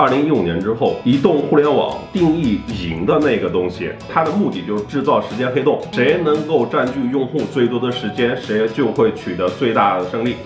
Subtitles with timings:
[0.00, 10.36] 二零一五年之后，移动互联网定义赢的那个东西，它的目的就是制造时间黑洞，谁能够占据用户最多的时间，谁就会取得最大的胜利。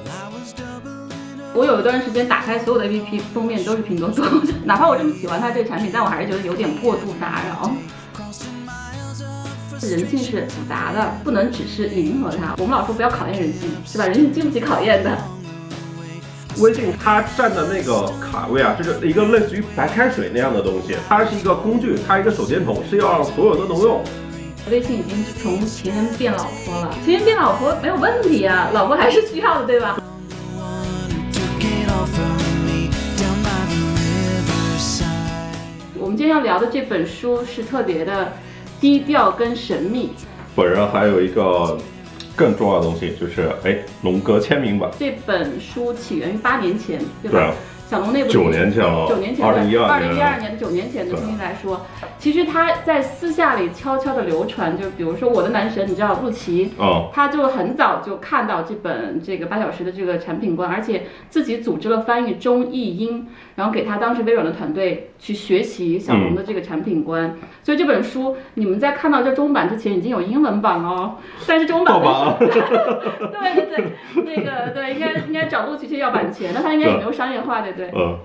[1.54, 4.26] 我有一段时间打开所有的 APP 封面都是拼多多，
[4.66, 7.70] 哪怕我这么喜欢它这个产品，但我还是觉得有点过度打扰。
[9.80, 12.56] 人性是复杂的，不能只是迎合它。
[12.58, 14.04] 我们老说不要考验人性，是吧？
[14.04, 15.16] 人性经不起考验的。
[16.58, 24.02] 微信它占的那个卡位啊，就是一个类似于白开水那样的东西，它是一个工具，它一个手电筒，是要让所有都能用。
[24.70, 29.98] 微信已经从情人变老婆了，情人变老婆没有问题啊，老婆还是需要的，对吧？
[35.98, 38.32] 我们今天要聊的这本书是特别的
[38.80, 40.12] 低调跟神秘。
[40.54, 41.76] 本人还有一个
[42.36, 44.90] 更重要的东西，就是哎，龙哥签名版。
[44.98, 47.38] 这本书起源于八年前，对吧？
[47.38, 47.54] 对
[47.86, 51.84] 小龙那部九年前了，九年前二零一二二零一二年的九年前的东西来说，
[52.18, 67.34] 其实他在私下里悄悄的流传，就比如说我的男神，你知道陆琪，嗯，他就很早就看到这本这个八小时的这个产品观，而且自己组织了翻译中译英，然后给他当时微软的团队去学习小龙的这个产品观。
[67.62, 71.16] 所以这本书你们在看到这中文版之前已经有英文版了哦，
[71.46, 72.46] 但是中文版盗版啊 对
[73.54, 77.90] 对对，那个对应该应该找陆琪去要版权，那他应该也没有商业化，对不对？
[77.96, 78.18] 嗯，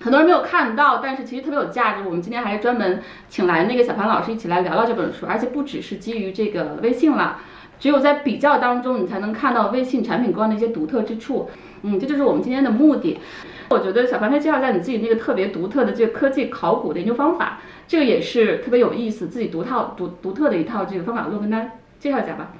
[0.00, 2.04] 很多人没有看到，但是其实特别有价值。
[2.06, 7.40] 我们今天还是专门请来那个小潘老师一起来聊聊这本书，而且不只是基于这个微信了，
[7.78, 11.50] 只有在比较当中，你才能看到微信产品观的一些独特之处。
[11.82, 13.18] 嗯，这就是我们今天的目的。
[13.70, 22.50] 我觉得小凡可以介绍一下你自己那个特别独特的这个科技考古的研究方法，这个也是特别有意思，自己独套独独特的一套这个方法论，跟大家介绍一下吧。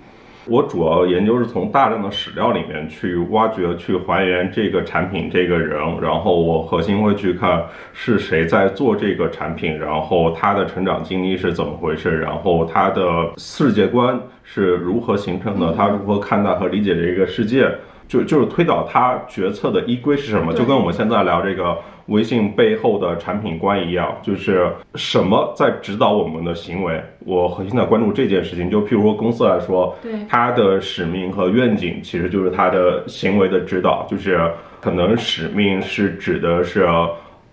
[0.44, 13.02] 我主要研究是从大量的史料里面去挖掘、去还原这个产品、这个人，然后我核心会去看是谁在做这个产品，然后他的成长经历是怎么回事，然后他的
[13.36, 17.70] 世界观是如何形成的，他如何看待和理解这个世界。
[18.08, 21.76] 就就是推导他决策的依归是什么，就跟我们现在聊这个
[22.06, 27.00] 微信背后的产品观一样，就是什么在指导我们的行为。
[27.26, 28.70] 我核心在关注这件事情。
[28.70, 36.86] 就譬如说公司来说，对它的使命和愿景其实就是它的行为的指导，就是可能使命是指的是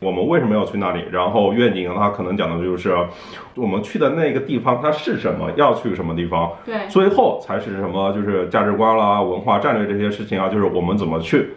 [0.05, 2.95] 我们为什么要去那里，然后愿景它可能讲的就是
[3.55, 11.49] 我们去的那个地方它是什么，要去什么地方，对最后才是什么，就是价值观啦、文化战略这些事情啊，就是我们怎么去。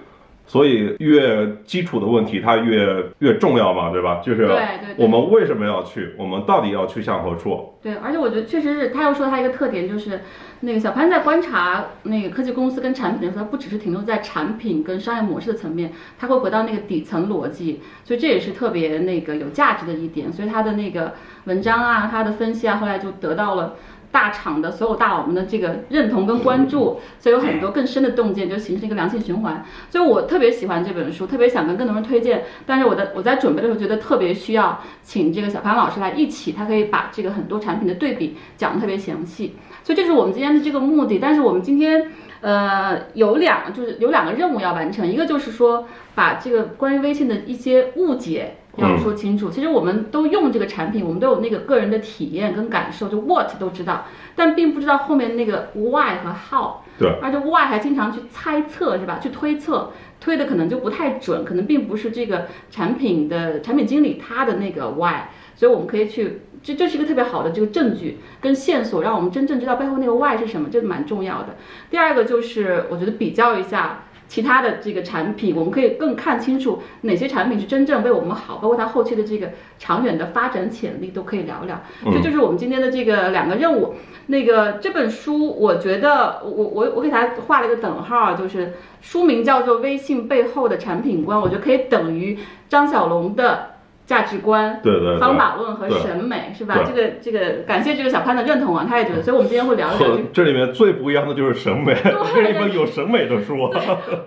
[0.49, 4.21] 所以越基础的问题它越越重要嘛，对吧？
[4.25, 4.51] 就是
[4.97, 7.75] 我们为什么要去，我们到底要去向何处？
[7.81, 10.23] 对，而且我觉得确实是，他又说他一个特点就是，
[10.61, 20.33] 那个小潘在观察那个科技公司跟产品的时候，他不只是停留在产品跟商业模式的层面，他会回到那个底层逻辑，所以这也是特别那个有价值的一点。
[20.33, 21.13] 所以他的那个
[21.45, 23.77] 文章啊，他的分析啊，后来就得到了。
[24.11, 29.65] 大厂的所有大佬们的这个认同跟关注，所以有很多更深的洞见，就形成一个良性循环。
[29.91, 32.45] 所以我特别喜欢这本书，特别想跟更多人推荐。
[32.67, 39.55] 但是我的我在准备的时候觉得特别需要请这个小潘老师来一起，他可以把这个很多产品的对比讲得特别详细。
[39.83, 41.19] 所以这是我们今天的这个目的。
[41.19, 42.11] 但是我们今天
[42.41, 48.58] 呃有两就是有两个任务要完成，一个就是说把这个关于微信的一些误解。
[48.83, 54.07] 要说清楚，其实我们都用这个产品，我们都有那个个人的体验跟感受，就 what 都知道，
[54.37, 56.77] 但并不知道后面那个 why 和 how。
[56.99, 59.19] 对，而且 why 还经常去猜测，是吧？
[59.23, 71.57] 去推测，推的可能就不太准，可能并不是这个产品的产品经理他的那个 why，所以我们可以去，这这是一个特别好的这个证据跟线索，让我们真正知道背后那个 why 是什么，这个蛮重要的。
[71.89, 74.05] 第二个就是我觉得比较一下。
[74.29, 81.81] 其他的这个产品，我们可以更看清楚哪些产品是真正为我们好，包括它后期的这个长远的发展潜力都可以聊聊。
[82.13, 83.95] 这就是我们今天的这个两个任务。
[84.27, 92.39] 那个这本书，我觉得我我我给它画了一个等号啊，就是书名叫做《微信背后的产品观》，我觉得可以等于
[92.69, 93.71] 张小龙的
[94.09, 94.81] 价值观。
[94.83, 96.81] 对对对，方法论和审美是吧？
[96.85, 103.71] 这个这个，感谢这个小潘的认同啊，他也觉得，所以我们今天会聊一聊这里面最不一样的就是审美，这是一本有审美的书。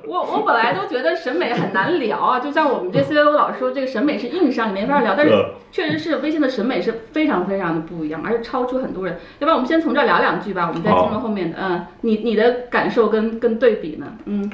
[0.08, 5.16] 我我本来都觉得审美很难聊啊，就像我们这 CEO 老说，这个审美是硬伤，你没法聊。
[5.18, 5.34] 但是
[5.72, 9.16] 确实是微信的审美是非常非常的不一样，而且超出很多人。
[9.40, 11.58] 要不然我们先从这儿聊两句吧，我们再进入后面的。
[11.60, 14.06] 嗯，你你的感受跟跟对比呢？
[14.26, 14.52] 嗯，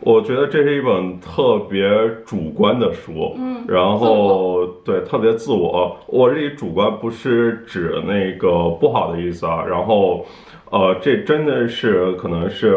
[0.00, 1.88] 我觉得这是一本特别
[2.24, 5.96] 主观的书，嗯，然后对特别自我。
[6.06, 10.24] 我这里主观不是指那个不好的意思啊，然后，
[10.70, 12.74] 呃，这真的是可能是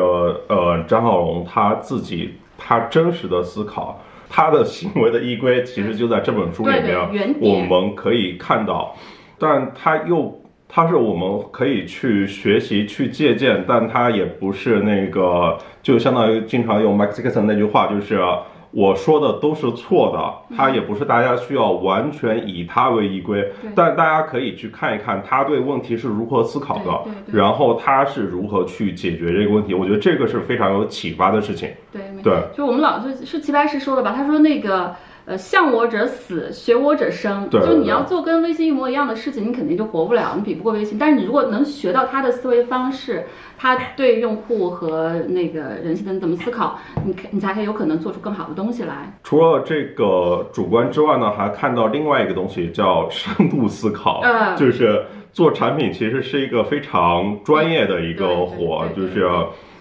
[0.47, 4.01] 呃张小龙他自己他真实的思考。
[4.29, 8.95] 他的行为的依归其实就在这本书里对对原面，我们可以看到，
[9.37, 10.40] 但他又。
[10.73, 18.17] 它是我们可以去学习、去借鉴，但它也不是那个，就相当于经常用 Max Dixon 那句话，就是
[18.71, 20.55] 我说的都是错的。
[20.55, 29.73] 它也不是大家需要完全以它为依归，但大家可以去看一看他对问题是如何思考的然后他是如何去解决这个问题。
[29.73, 31.69] 我觉得这个是非常有启发的事情。
[31.91, 34.13] 对，没对就我们老师是齐白石说的吧？
[34.15, 34.95] 他说那个
[35.25, 37.47] 呃，向我者死，学我者生。
[37.49, 40.97] 对对就你要做跟微信一模一样的事情，你肯定就活不了，你比不过微信。
[40.97, 43.25] 但是你如果能学到他的思维方式，
[43.57, 49.13] 他对用户和那个人性的怎么思考，你可你才可以有可能做出更好的东西来。
[49.23, 59.29] 除了这个主观之外呢，还看到另外一个东西叫 深度思考，嗯就是做产品其实是一个非常专业的一个活，就是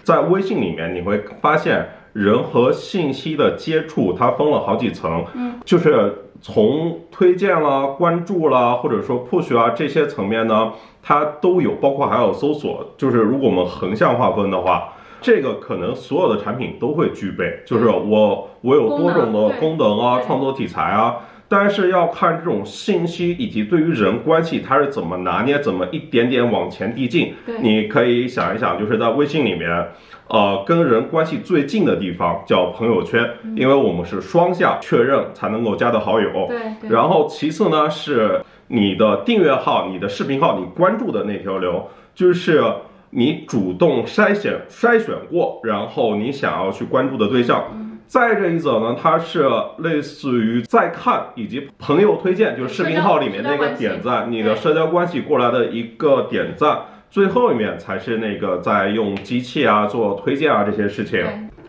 [0.03, 14.93] 在微信里面你会发现人和信息的接触它分了好几层，嗯，就是从推荐啦、关注啦，或者说 push 啊这些层面呢，它都有，包括还有搜索，就是如果我们横向划分的话。
[15.23, 21.15] 这个可能所有的产品都会具备，就是我我有多种的功能啊，创作题材啊，
[21.51, 27.59] 但是要看这种信息以及对于人关系它是怎么拿捏，怎么一点点往前递进对。
[27.61, 29.69] 你可以想一想，就是在微信里面，
[30.29, 36.31] 呃，跟人关系最近的地方叫朋友圈，因为我们是双向确认才能够加的好友。
[36.47, 42.63] 对对然后其次呢是你的订阅号、你的视频号、你关注的那条流，就是
[43.09, 47.65] 你主动筛选筛选过，然后你想要去关注的对象。
[48.07, 56.79] 再这一则呢，它是类似于再看以及朋友推荐，就是视频号里面那个点赞，你的社交关系过来的一个点赞。
[57.09, 61.25] 最后一面才是那个在用机器啊做推荐啊这些事情。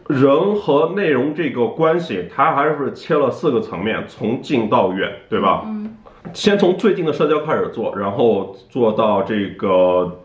[0.09, 5.63] 人和内容这个关系，它还是切了四个层面，从近到远，对吧？
[5.67, 5.97] 嗯，
[6.33, 10.21] 先从最近的社交开始做，然后做到这个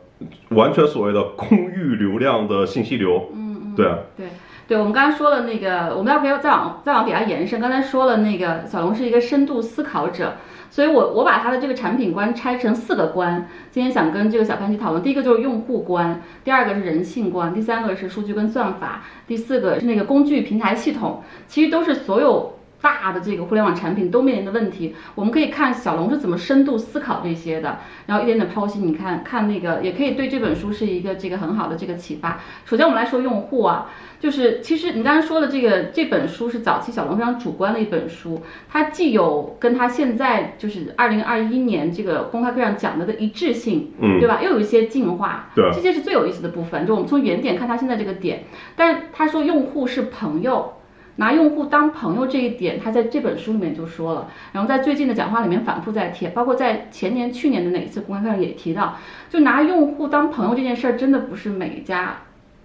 [0.50, 3.30] 完全所谓的空域流量的信息流。
[3.34, 3.86] 嗯嗯，对。
[4.16, 4.26] 对
[4.68, 7.62] 对，我们刚才说了那个，我们要不要再往再往底下延伸？
[7.62, 10.34] 刚才说了那个小龙是一个深度思考者，
[10.70, 13.48] 所以我我把他的这个产品观拆成四个观。
[13.72, 22.57] 今天想跟这个小潘去讨论，第一个就是用户观，第二个是人性观，第三个是数据跟算法，第四个是那个工具平台系统，其实都是所有。
[22.82, 28.80] 大的这个互联网产品都面临的问题，我们可以看小龙是怎么深度思考这些的，然后一点点剖析。
[28.80, 32.40] 你看看那个，也可以对这本书是一个这个很好的这个启发。
[32.66, 33.90] 首先我们来说用户啊，
[34.20, 44.40] 就是其实你刚才说的这个这本书是早期小龙非常主观的一本书，它既有跟他现在就是二零二一年这个公开课上讲的的一致性，嗯对吧？
[44.44, 46.86] 又有一些进化，对这些是最有意思的部分。
[46.86, 48.44] 就我们从原点看他现在这个点，
[48.76, 50.74] 但是他说用户是朋友。
[51.18, 58.96] 拿用户当朋友这一点，他在这本书里面就说了，然后在最近的讲话里面反复在提，包括在前年、去年的哪一次公开课上也提到，
[59.30, 62.18] 就拿用户当朋友这件事儿，真的不是每一家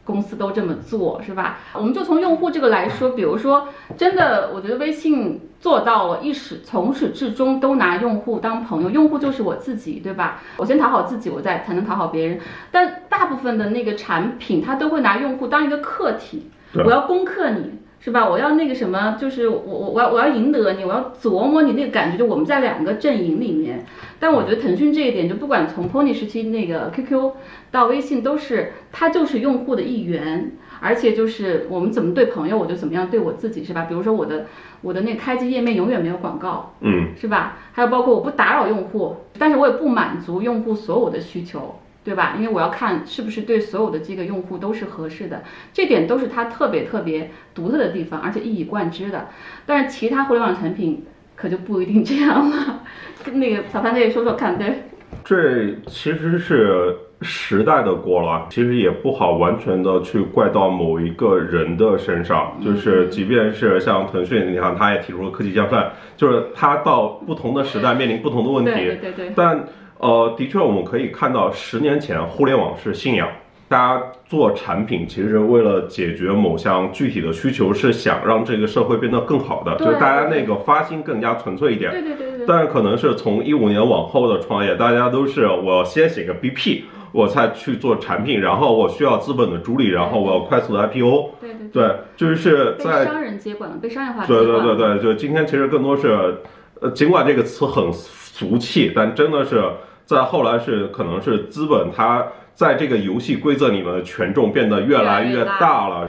[0.05, 1.59] 公司都这么做，是吧？
[1.75, 10.43] 我们就从用户这个来说，比如说，真的，我觉得微信做到了，一始从始至终都拿用户当朋友，用户就是我自己，对吧？
[10.59, 12.39] 我先讨好自己，我再才能讨好别人。
[12.71, 16.51] 但大部分的那个产品，它都会拿用户当一个客体，
[16.85, 17.79] 我要攻克你。
[18.05, 18.29] 是吧？
[18.29, 23.87] 我要那个什么，就是我我我要我要赢得你，我要琢磨你那个感觉，就我们在两个阵营里面。
[24.19, 27.33] 但我觉得腾讯这一点，就不管从 Pony 时期那个 QQ
[27.71, 33.87] 到微信，都是它就是用户的一员，而且就是我们怎么对朋友，我就怎么样对我自己，是吧？
[33.89, 34.47] 比如说我的
[34.81, 37.59] 我的那个开机页面永远没有广告，嗯，是吧？
[37.71, 41.77] 还有包括我不打扰用户，但是我也不满足用户所有的需求。
[42.05, 42.35] 对吧？
[42.37, 45.43] 因为我要看是不是对所有的这个用户都是合适的，
[45.73, 49.29] 这点都是它特别特别独特的地方，而且一以贯之的。
[49.65, 51.05] 但是其他互联网产品
[51.37, 52.83] 可就不一定这样了。
[53.33, 54.83] 那个小潘再说说看，对，
[55.25, 62.59] 这其实是时代的锅了，其实也不好完全的去怪到某一个人的身上。
[62.61, 68.73] 就是即便是像腾讯，你看他也提出了科技江山，就是他到不同的时代面临不同的问题。
[68.73, 69.33] 对对对对。
[69.37, 69.65] 但
[70.03, 73.29] 呃，的确我们可以看到，十年前互联网是信仰，
[73.69, 81.93] 大家做产品其实为了解决某项具体的需求，是想让这个社会变得更好的，就是大家那个发心更加纯粹一点。
[81.93, 82.47] 对对对对对。
[82.49, 86.83] 但可能是从一五年往后的创业，大家都是我先写个 BP，
[87.13, 91.31] 我才去做产品，然后我需要资本的助力，然后我要快速的 IPO。
[91.41, 94.45] 对对对，就是被在商人接管了，被商业化接对。
[94.45, 96.39] 对对对，就今天其实更多是，
[96.81, 99.63] 呃，尽管这个词很俗气，但真的是
[100.05, 106.09] 再后来是可能是资本它在这个游戏规则里面的权重变得越来越大了。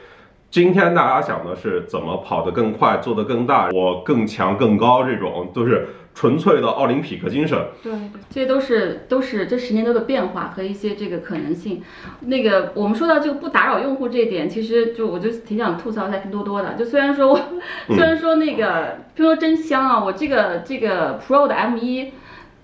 [0.50, 7.58] 今天大家想的是怎么跑得更快，做得更大，我更强更高，这种都是纯粹的奥林匹克精神。
[7.82, 7.98] 对对，
[8.30, 11.82] 这些都是都是这十年多的变化和一些这个可能性。
[12.20, 16.74] 那个我们说到这个不打扰用户这一点，其实就我就挺想吐槽一下拼多多的。
[16.74, 17.40] 就虽然说我
[17.88, 22.12] 虽然说那个拼多多真香啊，我这个这个 Pro 的 M 一。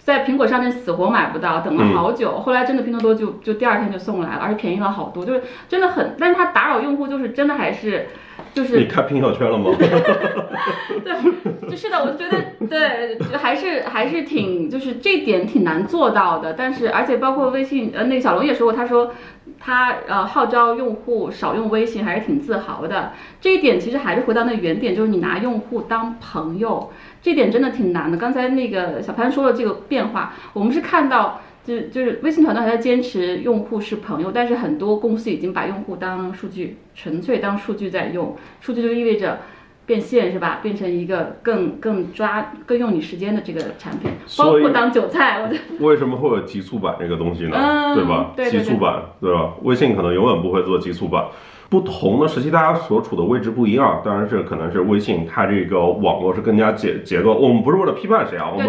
[0.02, 8.08] 在苹果上面死活买不到，等了好久，后来真的拼多多就就第二天就送来了，而且便宜了好多，就是真的很，但是它打扰用户就是真的还是，
[8.54, 9.70] 就是你看朋友圈了吗？
[9.78, 19.12] 对，就是的，我觉得对，还是还是挺，就是这点挺难做到的，但是而且包括微信，呃，那个小龙也说过，他说
[19.60, 26.90] 他呃号召用户少用微信，还是挺自豪的，这一点其实还是回到那原点，就是你拿用户当朋友。
[27.22, 28.16] 这点真的挺难的。
[28.16, 38.36] 刚才那个小潘说了这个变化，我们是看到，就就是微信团队还在坚持用户是朋友，但是很多公司已经把用户当数据，纯粹当数据在用。
[38.60, 39.40] 数据就意味着
[39.86, 40.60] 变现是吧？
[40.62, 45.50] 变成一个更更抓更用你时间的这个产品，包括当韭菜。
[45.78, 47.94] 我为什么会有极速版这个东西呢？
[47.94, 48.32] 对吧？
[48.48, 49.54] 极速版对吧？
[49.62, 51.26] 微信可能永远不会做极速版。
[51.70, 57.32] 不同的时期，大家所处的位置不一样，当然是可能是微信它这个网络是更加结结构。
[57.32, 58.68] 我们不是为了批判谁啊，我们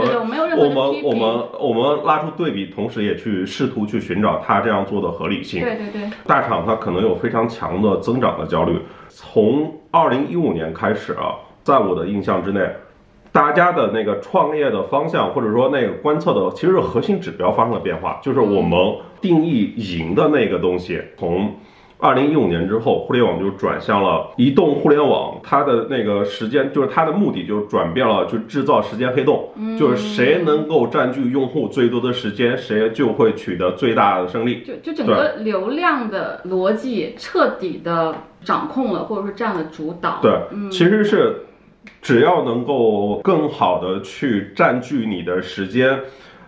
[0.56, 5.62] 我们我们我们拉出对比，同时也去试图去寻找它这样做的合理性。
[5.62, 8.80] 对对对，大厂它可能有非常强的增长的焦虑。
[9.10, 12.62] 从二零一五年开始啊，在我的印象之内，
[13.32, 18.78] 大家的那个创业的方向或者说那个观测的，其实核心指标发生了变化，就是我们
[19.20, 21.52] 定义赢的那个东西从。
[22.02, 34.64] 二零一五年之后，互联网就转向了移动互联网，它的那个时间就是它的目的就转变了，就制造时间黑洞，就是谁能够占据用户最多的时间，谁就会取得最大的胜利。
[34.64, 40.18] 就就整个流量的逻辑彻底的掌控了，或者说占了主导。
[40.24, 40.32] 对，
[40.72, 41.36] 其实是
[42.02, 46.00] 只要能够更好的去占据你的时间。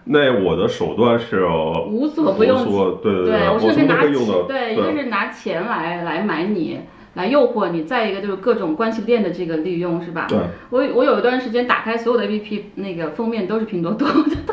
[0.06, 1.46] 那我的手段是
[1.88, 4.14] 无所不用，对对对，我是拿钱，
[4.48, 6.82] 对，一个是拿钱来来买你，
[7.14, 10.26] 来诱惑你；再一个就是各种关系链的这个利用，是吧？
[10.28, 10.40] 对。
[10.70, 14.08] 我我有一段时间打开所有的 APP，那个封面都是拼多多，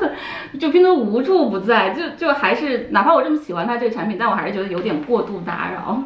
[0.60, 6.04] 就拼多多无处不在，就就还是哪怕我这么喜欢它这个产品，但我还是觉得有点过度打扰。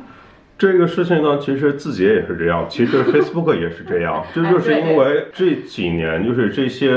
[0.56, 6.94] 这个事情呢，其实字节也是这样，其实 Facebook 也是这样，这就是因为这几年就是这些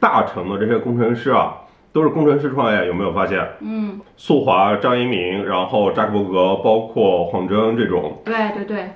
[0.00, 1.56] 大成的这些工程师啊。
[1.92, 3.46] 都是工程师创业，有没有发现？
[3.60, 8.22] 嗯，速滑、张一鸣，然后扎克伯格，包括黄峥这种。
[8.24, 8.92] 对对对，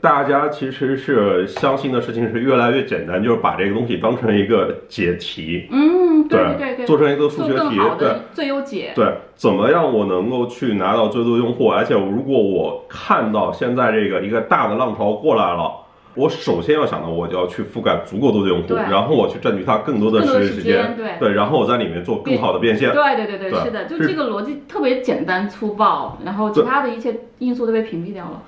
[0.00, 5.66] 大家其实是相信的事情是越来越简单，就是把这个东西当成一个解题。
[5.70, 8.92] 嗯，对对对，做成一个数学题，对，最优解。
[8.94, 11.68] 对，怎么样我能够去拿到最多用户？
[11.68, 15.80] 而且如果我看到现在这个一个大的浪潮过来了。
[16.14, 22.92] 我首先要想的，我就要去覆盖足够多的用户，然后我去占据它更多的时间，对对，然后我在里面做更好的变现。
[22.92, 28.42] 对对对对，是的，就这个逻辑特别简单粗暴，然后其他的一切因素都被屏蔽掉了。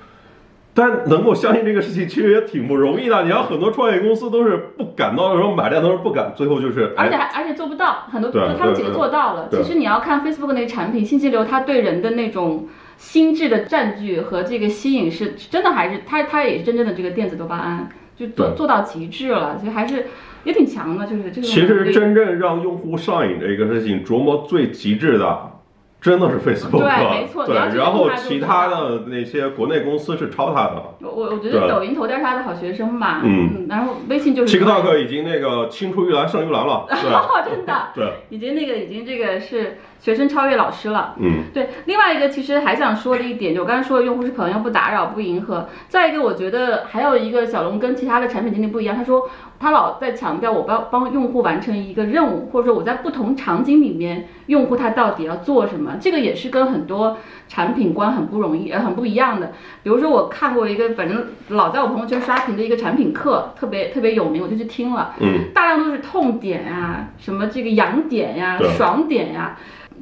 [0.75, 3.25] 但能够相信这个事情，其实也挺不容易的。
[3.25, 9.49] 你要很多创业公司都是不敢到时候买量都是不敢，最后就是，而且还而且做不到，很多他们几个做到了。
[9.51, 12.69] 其实你要看 Facebook 那个产品信息流，它对人的那种。
[12.97, 20.07] 心智的占据和这个吸引是真的，还是它它也是真正的这个电子多巴胺，就做做到极致了，其实还是
[20.45, 21.47] 也挺强的，就是这个。
[21.47, 25.53] 其实真正让用户上瘾的一个事情，琢磨最极致的。
[25.99, 30.95] 真的是 Facebook，对，没错，对，然后其他的那些国内公司是抄它的。
[31.01, 34.61] 我我觉得抖音头条是他的好学生吧，嗯，然后微信就是。
[34.61, 36.87] TikTok 已经那个青出于蓝胜于蓝了，
[37.51, 41.69] 真的，对，已经那个已经这个是学生超越老师了，嗯，对。
[41.87, 45.69] 另外一个其实还想说的一点，就我刚才说的用户是朋友，不打扰，不迎合。
[45.89, 49.29] 再一个，我觉得还有一个小龙跟其他的产品经理不一样，他说。
[49.59, 57.17] 他老在强调我帮帮用户完成一个任务，或者说我在不同场景里面，用户他到底要做什么，这个也是跟很多
[57.49, 59.53] 产品观很不容易，呃，很不一样的。
[59.83, 69.57] 比如说我看过一个，反正老在我朋友圈刷屏的一个产品课，特别特别有名，我就去听了，嗯，大量都是痛点呀，什么这个痒点呀，爽点呀。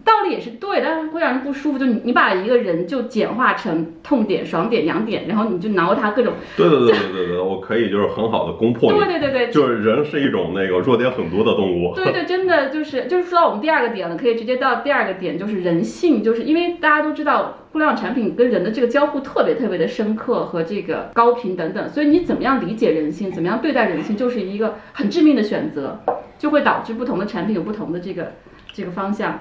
[0.05, 1.79] 道理也是对，但是会让人不舒服。
[1.79, 6.35] 就你，你把一个人就简化成痛点、爽点、痒点，然后你就挠他各种。
[6.57, 8.99] 对对对对对对，我可以就是很好的攻破你。
[8.99, 11.95] 对对对对，就是人是一种那个弱点很多的动物。
[11.95, 16.23] 对对，真的就是就是说到我们第二个点了，可以直接到第二个点，就是人性。
[16.23, 25.99] 就是因为大家都知道，互联网产品跟人的这个交互特别特别的深刻和这个高频等等，所以你怎么样理解人性，怎么样对待人性，就是一个很致命的选择，
[26.39, 28.33] 就会导致不同的产品有不同的这个
[28.73, 29.41] 这个方向。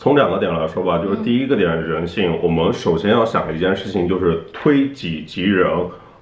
[0.00, 5.68] 从两个点来说吧，就是第一个点人性，我们首先要想一件事情，就是推己及人，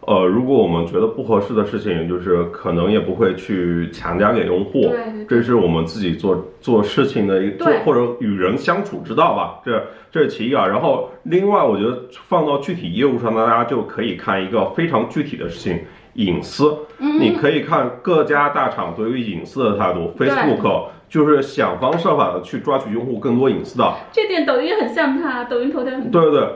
[0.01, 4.81] 呃，如果我们觉得不合适的事情，就是可能也不会去强加给用户。
[4.81, 9.61] 对对对这是我们自己做做事情的一个做或者与人相处之道吧。
[9.65, 9.81] 这
[10.11, 10.67] 这是其一啊。
[10.67, 15.79] 然后另外，我觉得放到具体业务上，大家就可以看一个非常具体的事情。
[16.15, 20.13] 隐私，嗯你可以看各家大厂对于隐私的态度。
[20.19, 26.49] Facebook 就是想方设法的去抓取用户更多隐私的，这点抖音很像它，抖音头条很对对对，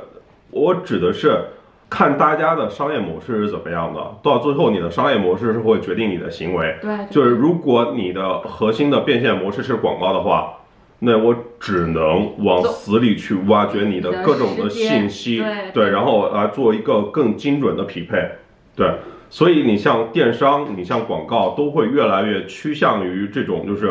[0.51, 1.39] 我指的是
[1.89, 6.77] 看大家的商业模式是怎么样的，到最后你的商业模式是会决定你的行为。
[6.81, 10.59] 对，就是如果你的核心的变现模式是广告的话，
[11.01, 15.43] 那我只能往死里去挖掘你的各种的信息，
[15.75, 18.31] 对然后来做一个更精准的匹配，
[18.77, 18.89] 对。
[19.29, 23.91] 所以你像电商，你像广告，都会越来越趋向于这种，就是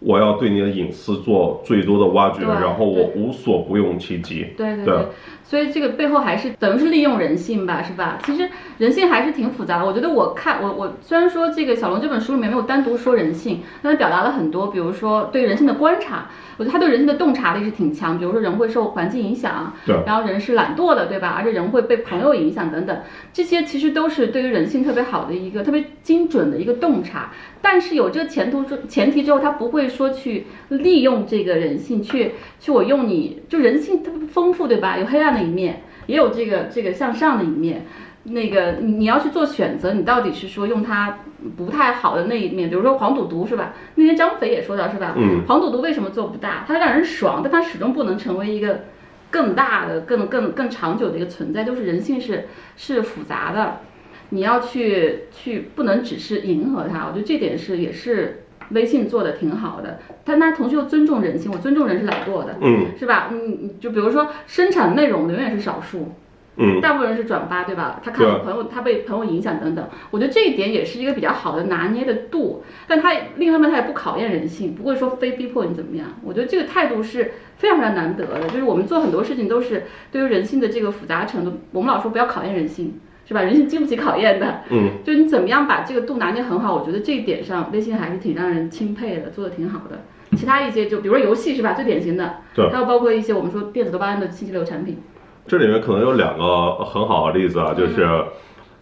[0.00, 4.44] 我要对你的隐私做最多的挖掘，然后我无所不用其极。
[4.56, 4.94] 对对对。
[4.96, 5.06] 对，
[5.50, 8.20] 所以这个背后还是等于是利用人性吧，是吧？
[8.24, 9.84] 其实人性还是挺复杂的。
[9.84, 18.16] 我觉得我看我我虽然说这个小龙这本书里面没有单独说人性，但他表达了很多，比如说对人性的观察，我觉得他对人性的洞察力是挺强。
[18.16, 21.34] 比如说人会受环境影响，对然后人是懒惰的，对吧？
[21.36, 22.96] 而且人会被朋友影响等等，
[23.32, 27.32] 这些其实都是对于人性特别好的一个特别精准的一个洞察。
[27.60, 34.96] 但是有这个前途之前提之后，他不会说去利用这个人性去去我用你，就人性特别丰富，对吧？
[34.96, 37.86] 有黑暗的一面，也有这个这个向上的一面。
[38.22, 41.20] 那个你你要去做选择，你到底是说用它
[41.56, 43.72] 不太好的那一面，比如说黄赌毒是吧？
[43.94, 45.14] 那天张斐也说到是吧？
[45.16, 46.64] 嗯，黄赌毒为什么做不大？
[46.68, 48.82] 它让人爽，但它始终不能成为一个
[49.30, 51.64] 更大的、更更更长久的一个存在。
[51.64, 53.80] 就是人性是是复杂的，
[54.28, 57.06] 你要去去不能只是迎合它。
[57.06, 63.28] 我觉得这点是也是微信做的挺好的，但它同时又尊重人性，我尊重人是懒惰的，嗯是吧？
[63.30, 66.12] 嗯，嗯就比如说生产内容的永远是少数，
[66.56, 68.00] 嗯，大部分人是转发，对吧？
[68.04, 72.62] 他看对了朋友，他被朋友影响等等，我觉得这一点也是一个比较好的拿捏的度。
[72.86, 76.08] 但他另一方面，他也不考验人性，不会说非逼迫你怎么样。
[76.22, 78.48] 我觉得这个态度是非常非常难得的。
[78.48, 83.00] 就是我们做很多事情都是对于人性的这个复杂程度，我们老说不要考验人性，
[83.30, 83.42] 是吧？
[83.42, 84.62] 人是经不起考验的。
[84.70, 90.00] 嗯，就你怎么样把这个度拿捏很好，我觉得这一点上微信还是挺让人钦佩的，做的挺好的。
[90.36, 94.98] 其他一些就比如说游戏是吧，最典型的，对还有包括一些我们说电子多巴胺的信息流产品，
[95.46, 98.04] 这里面可能有两个很好的例子啊，就是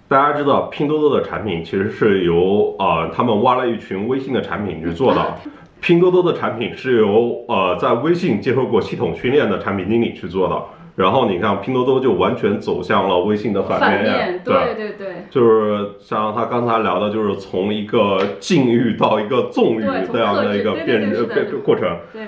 [0.08, 5.34] 大家知道拼多多的产品其实是由呃他们挖了一群微信的产品去做的。
[5.80, 10.60] 拼多多的产品是由呃在微信接受过系统训练的产品经理去做的，
[10.98, 15.06] 然后你看拼多多就完全走向了微信的反反面，对对对。
[15.30, 22.26] 就是像他刚才聊的，就是从一个禁欲到一个纵欲这样的一个变对变过程，对，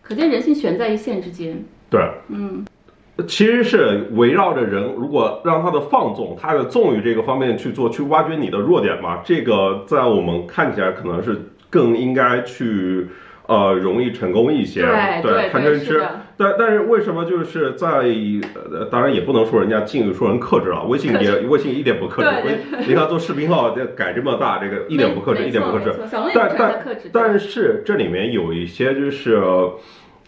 [0.00, 1.62] 可见人性悬在一线之间。
[1.90, 2.00] 对。
[2.28, 2.64] 嗯，
[3.28, 13.08] 其实是围绕着人，如果让他的放纵、他的纵欲这个方面去做，去挖掘你的弱点嘛，这个在我们看起来可能是更应该去
[13.46, 14.80] 呃容易成功一些，
[15.20, 16.02] 对对贪嗔痴。
[16.36, 17.88] 但但是为什么就是在
[18.70, 25.94] 呃，当然也不能说人家禁欲，说人克制啊，微信也微信一点不克制，对微你看做视频号这改这么大，这个一点不克制，一点不克制
[26.34, 29.42] 但不在克制，但是这里面有一些就是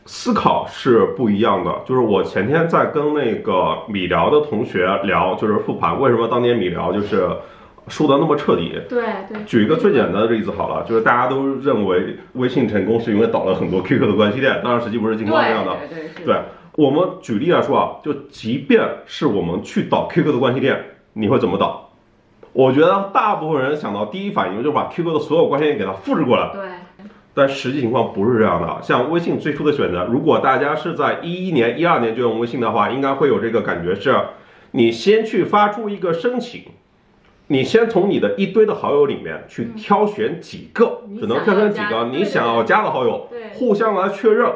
[0.07, 1.71] 思考是不一样的。
[1.85, 7.29] 就是我前天在跟那个米聊的同学聊，就是复盘为什么当年米聊就是
[7.89, 8.81] 输得那么彻底。
[8.89, 15.77] 对对，举一个最简单的例子好了，就是大家都认为微信成功是因为倒了很多 QQ 的关系链，当然实际不是情况这样的。
[15.89, 16.37] 对对对对
[16.77, 20.81] 我们举例来说啊，就即便是我们去导 QQ 的关系链，
[21.15, 21.91] 你会怎么导？
[22.53, 26.69] 我觉得大部分人想到第一反应就是把 QQ 的所有关系链给它复制过来，对
[27.35, 28.83] 但实际情况不是这样的。
[28.83, 34.13] 像微信最初的选择，如果大家是在一一年、一二年就用微信的话，应该会有这个感觉是，
[34.73, 36.63] 你先去发出一个申请，
[37.49, 44.51] 你先从你的一堆的好友里面去挑选几个，你只能挑选几个你想要加的好友，对互相来确认。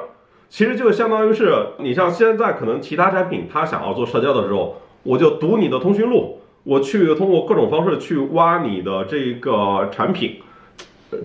[0.50, 10.42] 其实就相当于是你像现在可能其他产品，它想要做社交的时候，我就读你的通讯录，我去通过各种方式去挖你的这个产品，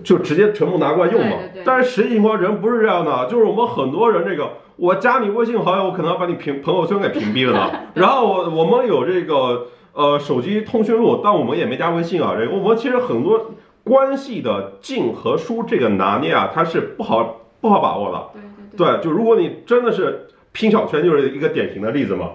[0.02, 1.36] 就直接全部拿过来用嘛。
[1.66, 7.70] 但是实际情况人不是这样的，就是我们很多人这个，我加你微信好友，我可能要把你屏朋友圈给屏蔽了呢。
[7.92, 9.66] 然后我我们有这个
[9.98, 12.36] 呃手机通讯录，但我们也没加微信啊。
[12.38, 13.50] 这个我们其实很多
[13.82, 18.40] 关系的进和出这个拿捏啊，它是不好不好把握的。
[18.76, 22.30] 对对对，对，就如果你真的是拼小圈，就是一个典型的例子嘛。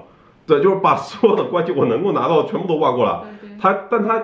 [0.46, 3.18] 对，就是把所有的关系我能够拿到全部都挖过来。
[3.40, 4.22] 对对他，但他，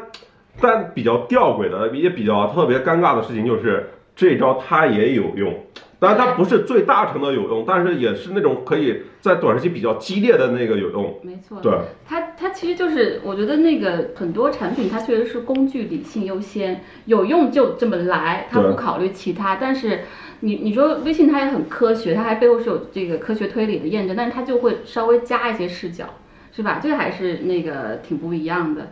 [0.60, 5.54] 但比较吊诡的，也比较特别尴尬的事情就是这招他也有用，
[6.00, 11.20] 当然它不是最大程的有用，但是也是那种可以在短时期比较激烈的那个有用。
[11.22, 11.74] 没错，对，
[12.08, 19.58] 它它其实就是，我觉得那个很多产品它确实是工具理性优先，有用就这么来，它不考虑其他。
[19.58, 20.02] 但是
[20.40, 26.06] 你你说微信它也很科学，它还背后是有这个科学推理的验证，但是它就会稍微加一些视角，
[26.54, 26.80] 是吧？
[26.82, 28.88] 这个还是那个挺不一样的。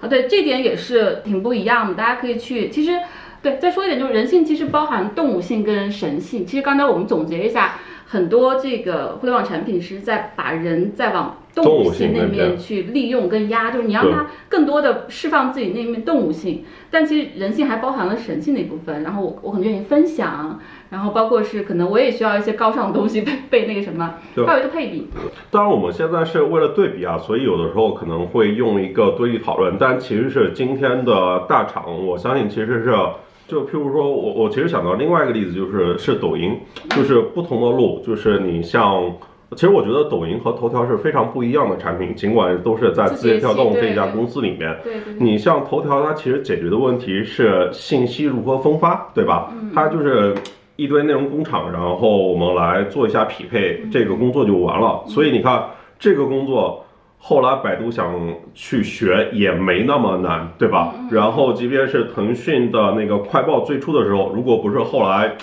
[0.00, 1.94] 啊，对，这点也是挺不一样的。
[1.94, 2.92] 大家可以去，其实
[3.44, 6.46] 对，再说一点，就是人性其实包含动物性跟神性。
[6.46, 7.74] 其实刚才我们总结一下，
[8.06, 19.02] 很多这个互联网产品是在把人在往动动物物性那面去利用跟压，就是你让它更多的释放自己那面动物性，但其实人性还包含了神性的一部分。
[19.02, 25.06] 然后我我很愿意分享，然后包括是可能我也需要一些高尚的东西 被被那个什么，对还有一个配比。
[25.50, 32.94] 当然，我们现在是为了对比啊，所以有的时候可能会用一个对立讨论，但其实是今天的大厂，我相信其实是。
[33.46, 36.58] 就譬如说，我我其实想到另外一个例子，就是是抖音，
[36.90, 39.12] 就是不同的路，就是你像，
[39.52, 49.52] 其实我觉得抖音和头条是非常不一样的产品，尽管都是在字节跳动这一家公司里面，对对对，你像头条，它其实解决的问题是信息如何分发，对吧？
[49.74, 50.34] 它就是
[50.76, 55.02] 一堆内容工厂，然后我们来做一下匹配，这个工作就完了。
[55.06, 55.64] 所以你看，
[55.98, 56.83] 这个工作
[57.26, 58.14] 后来百度想
[58.52, 60.92] 去学也没那么难，对吧？
[61.10, 65.34] 然后即便是腾讯的那个快报最初的时候，如果不是后来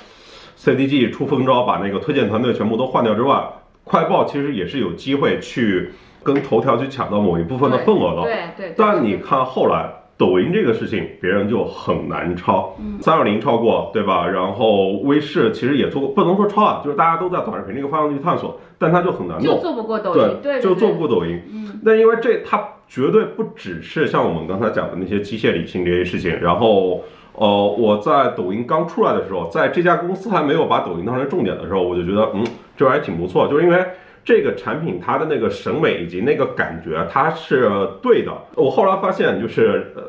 [0.56, 3.44] CDG 出风招把那个推荐团队全部都换掉之外，
[3.84, 5.91] 快报其实也是有机会去
[6.22, 8.22] 跟头条去抢到某一部分的份额的。
[8.22, 9.89] 对对对，但你看后来
[10.21, 14.27] 抖音这个事情，别人就很难超，三二零超过，对吧？
[14.27, 21.41] 然后微视其实也做过，不能说超啊，就是大家都在短视频这个方向去探索，但它就很难弄，就做不过抖音，对，对就做不过抖音。
[21.51, 27.01] 嗯，那因为这它绝对不只是像我们刚才讲的那些机械理性这些事情，然后。
[27.34, 32.43] 呃，我在抖音刚出来的时候，在这家公司还没有把抖音当成重点的时候，我就觉得，嗯，
[32.75, 33.81] 这玩意儿挺不错，就是因为
[34.23, 37.69] 这个产品它的那个审美以及那个感觉，它是
[38.01, 38.31] 对的。
[38.55, 40.03] 我后来发现，就是呃，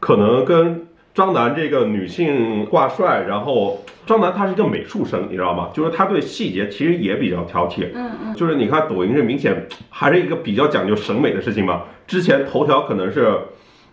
[0.00, 5.70] 可能跟张楠这个女性挂帅，然后张楠她是一个美术生，你知道吗？
[5.72, 7.86] 就是她对细节其实也比较挑剔。
[7.94, 11.82] 嗯嗯，就是你看抖音是明显还是一个比较讲究审美的事情嘛。
[12.06, 13.30] 之前头条可能是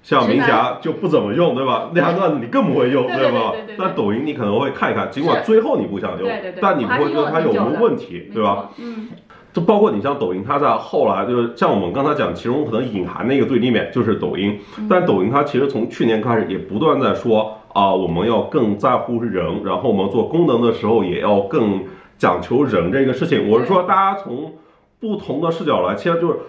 [0.02, 1.92] 像明霞就不怎么用，对吧？
[1.94, 3.54] 那条段子你更不会用，对对吧？
[3.78, 6.30] 但抖音你可能会看一看，尽管最后你不想用
[6.62, 8.70] 但你不会觉得它有什么问题，对吧？？
[8.80, 9.10] 嗯，
[9.52, 14.60] 就包括你像抖音，它在后来就是像我们刚才讲，其中可能隐含的一个对立面就是抖音，
[14.90, 21.84] 但抖音它其实从去年开始也不断在说啊、我们要更在乎人，然后我们做功能的时候也要更
[22.18, 23.50] 讲求人这个事情。
[23.50, 24.54] 我是说，大家从
[25.00, 26.40] 不同的视角来，其实就是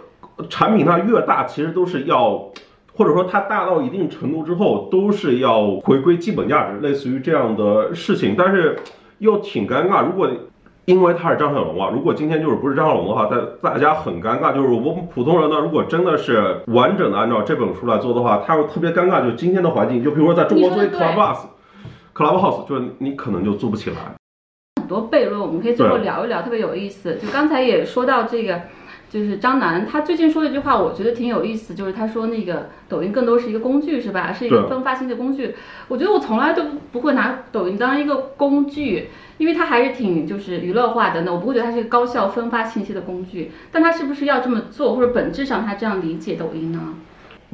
[0.48, 2.48] 产品它越大，其实都是要。
[2.92, 8.76] 或者说它大到一定程度之后，都是要回归基本价值，类似于这样的事情，但是
[9.18, 10.04] 又挺尴尬。
[10.04, 10.28] 如果
[10.86, 14.52] 因为他是张小龙啊，如果今天就是不是张小龙的话，大大家很尴尬。
[14.52, 19.22] 就是我们普通人呢，如果真的是完整的按照这本书来做的话，他会特别尴尬。
[19.22, 21.44] 就今天的环境，就比如说在中国作为你说得对 Clubhouse、
[22.14, 23.96] Clubhouse，就是你可能就做不起来。
[24.80, 27.14] 很多悖论，我们可以最后聊一聊，特别有意思。
[27.16, 28.60] 就刚才也说到这个，
[29.10, 34.32] 就是张楠他最近说了一句话，我觉得挺有意思，就是他说那个抖音更多是一个工具，是吧？
[34.32, 35.56] 是一个分发信息的工具。
[35.88, 43.50] 我觉得我从来都不会拿抖音当一个工具，因为它还是挺就是娱乐化的呢，我不会觉得它是一个高效分发信息的工具。
[43.72, 46.94] 但它是不是要这么做，或者本质上它这样理解抖音呢？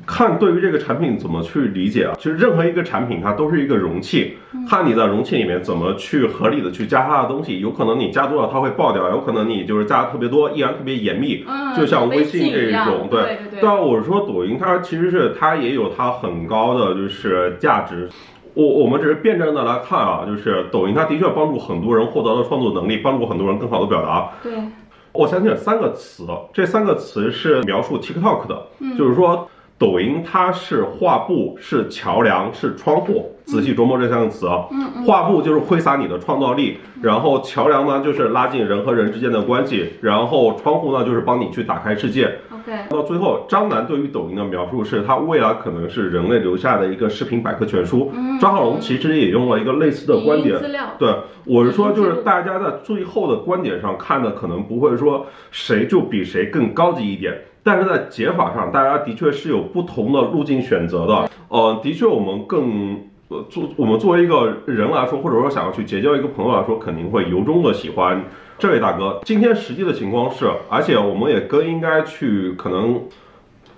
[0.04, 2.14] 看对于这个产品怎么去理解啊？
[2.18, 4.36] 其实任何一个产品它都是一个容器，
[4.68, 7.60] 看你在容器里面怎么去合理的去加它的东西。
[7.60, 13.60] 有可能你加多了它会爆掉，有可能你就是加的特别多，依然特别严密，嗯，就像微信这一种，对对对。
[13.62, 18.08] 但我说抖音它其实是它也有它很高的就是价值。
[18.54, 24.30] 我我们只是辩证的来看啊，就是抖音它的确帮助很多人获得了创作能力，帮助很多人更好的表达。
[24.42, 24.52] 对，
[25.12, 29.46] 我想起了三个词，这三个词是描述 TikTok 的，嗯就是说
[29.78, 33.32] 抖音它是画布、是桥梁、是窗户。
[33.44, 42.38] 仔细琢磨这三个词啊，嗯画布就是挥洒你的创造力，然后桥梁呢就是拉近人和人之间的关系，然后窗户呢就是帮你去打开世界。
[42.50, 48.10] OK，到最后，张楠对于抖音的描述是，他未来可能是人类留下的一个视频百科全书。
[48.40, 50.58] 张小龙其实也用了一个类似的观点。
[50.98, 57.32] 对，我是说，就是大家在最后的观点上看的，可能不会说谁就比谁更高级一点，
[57.66, 61.28] 但是在解法上，大家的确是有不同的路径选择的。
[61.48, 63.00] 呃，的确，我们更。
[63.28, 68.22] 呃，作我们作为一个人来说，或者说想要去结交一个朋友来说，肯定会由衷的喜欢
[68.56, 69.18] 这位大哥。
[69.24, 73.02] 今天实际的情况是，而且我们也更应该去可能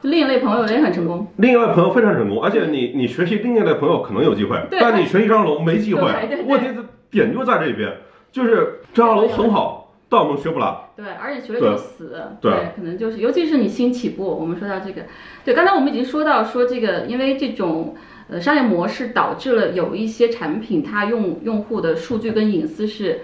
[0.03, 1.27] 另一类朋友也很成功。
[1.37, 6.03] 另一位朋友非常成功，而且你你学习另一类朋友可能有机会，但你学习张龙没机会。
[6.46, 7.90] 问题的点就在这边，
[8.31, 9.78] 就是张小龙很好，
[10.09, 10.90] 但我们学不了。
[10.97, 15.03] 对，而且学了就死，对可能就是，尤其是你新起步，我们说到这个，
[15.44, 17.94] 对，刚才我们已经说到说这个，因为这种
[18.29, 23.21] 呃商业模式导致了有一些产品它用用户的数据跟隐私是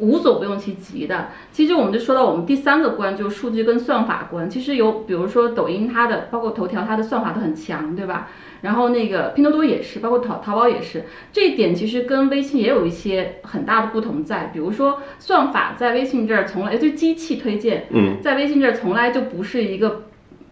[0.00, 1.28] 无所不用其极的。
[1.52, 4.50] 其实我们就说到我们第三个关，就是数据跟算法关。
[4.50, 8.28] 其实有比如说抖音它的，包括头条它的算法都很强，对吧？
[8.62, 20.02] 然后那个拼多多也是，包括淘淘宝也是，这一点其实跟微信也有一些很大的不同在，比如说算法在微信这儿从来，就机器推荐，嗯，在微信这儿从来就不是一个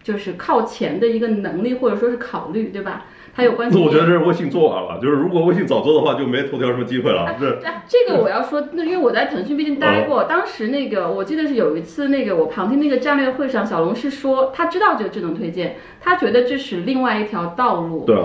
[0.02, 3.04] 就是靠前的一个能力或者说是考虑，对吧？
[3.38, 3.79] 它有关系。
[3.79, 7.37] 那我觉得这是微信做完了，就是如果微信早做的话，就没头条什么机会了。
[7.38, 18.16] 这啊， 这个我要说，那因为我在腾讯毕竟待哦过，当时那个我记得是有一次那个我旁听那个战略会上，小龙是说他知道这个智能推荐，他觉得这是另外一条道路，对，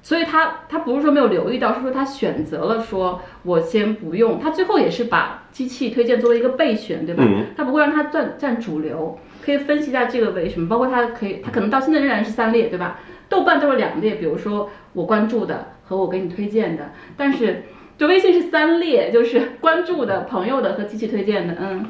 [0.00, 7.22] 所以他他不是说没有留意到，是说他选择了说我先不用，他最后也是把机器推荐作为一个备选，对吧？
[7.26, 12.98] 嗯他不会让它占占主流，可以分析一下这个为什么，包括它可以，它可能到现在仍然是三列，对吧？
[13.32, 17.64] 豆瓣都是两列，比如说我关注的和我给你推荐的，但是
[17.96, 21.86] 就微信是三列，就是关注的、朋友的和机器推荐的，嗯。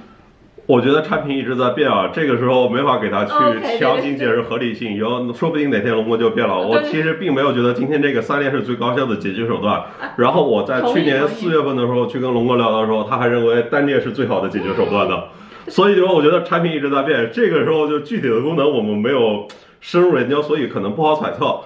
[0.67, 3.33] 我觉得产品一直在变啊，这个时候没法给他去
[3.81, 6.57] 强行解释合理性，以后说不定哪天龙哥就变了。
[6.57, 9.83] 我其实并没有觉得今天这个三列是最高效的解决手段。
[10.17, 15.25] 然后我在去年四月份的时候去跟龙哥聊的时候，他还认为单列是最好的解决手段的。
[15.67, 19.47] 所以说，我觉得产品一直在变，这个时候就具体的功能我们没有
[19.83, 21.61] 深入研究，所以可能不好揣测。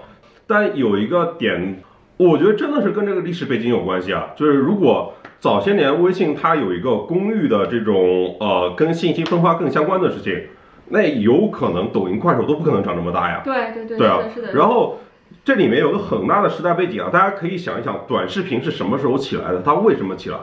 [0.49, 1.83] 但有一个点，
[2.17, 10.49] 我觉得真的是跟这个历史背景有关系啊，就是如果早些年微信它有一个公域的这种呃跟信息分发更相关的事情，
[10.89, 13.43] 那有可能抖音、快手都不可能长这么大呀。
[13.45, 14.21] 对对对，对啊。
[14.55, 14.99] 然后
[15.45, 19.61] 这里面有个很大的时代背景啊，大家可以想一想，短视频是什么时候起来的？
[19.63, 20.39] 它为什么起来？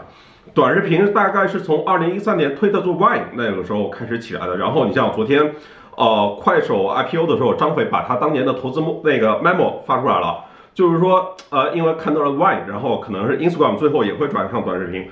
[0.53, 4.57] 短视频大概是从二零一三年推特做 Vine 那个时候开始起来的。
[4.57, 5.55] 然后你像昨天，
[5.95, 15.05] 呃，快手 IPO 的时候，张斐把他当年的投资目那个 memo 发出来了，就是说，呃，因为看到了 Vine，然后可能是 Instagram 最后也会转向短视频。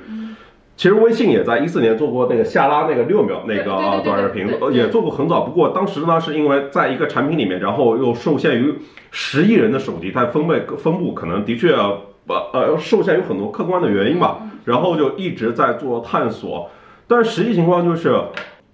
[0.77, 5.41] 其实微信也在一四年做过那个下拉那个六秒那个对短视频呃也做过很早。
[5.41, 8.73] 不过当时呢，是因为在一个产品里面，然后又受限于
[9.11, 12.01] 十亿人的手机，它分配分布可能的确呃
[12.53, 16.71] 呃受限于很多客观的原因吧，然后就一直在做探索。
[17.07, 18.15] 但实际情况就是，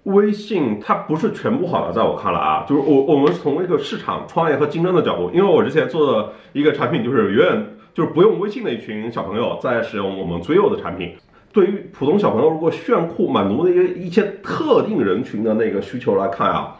[0.08, 11.14] 微信它不是全部好的，在我看来啊，就是我我们从一个市场创业和竞争的角度，因为我之前做的一个产品就是远远就是不用微信的一群小朋友在使用我们最右的产品。
[11.52, 16.76] 对于普通小朋友，如果炫酷满足的一个一些特定人群的那个需求来看啊，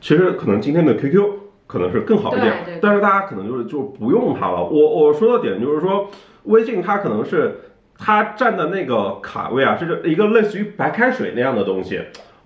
[0.00, 1.30] 其实可能今天的 QQ
[1.66, 4.62] 可能是更好一点，但是大家可能就是就不用它了。
[4.62, 6.08] 我我说的点就是说，
[6.44, 7.60] 微信它可能是
[7.96, 12.00] 它占的那个卡位啊，是一个类似于白开水那样的东西，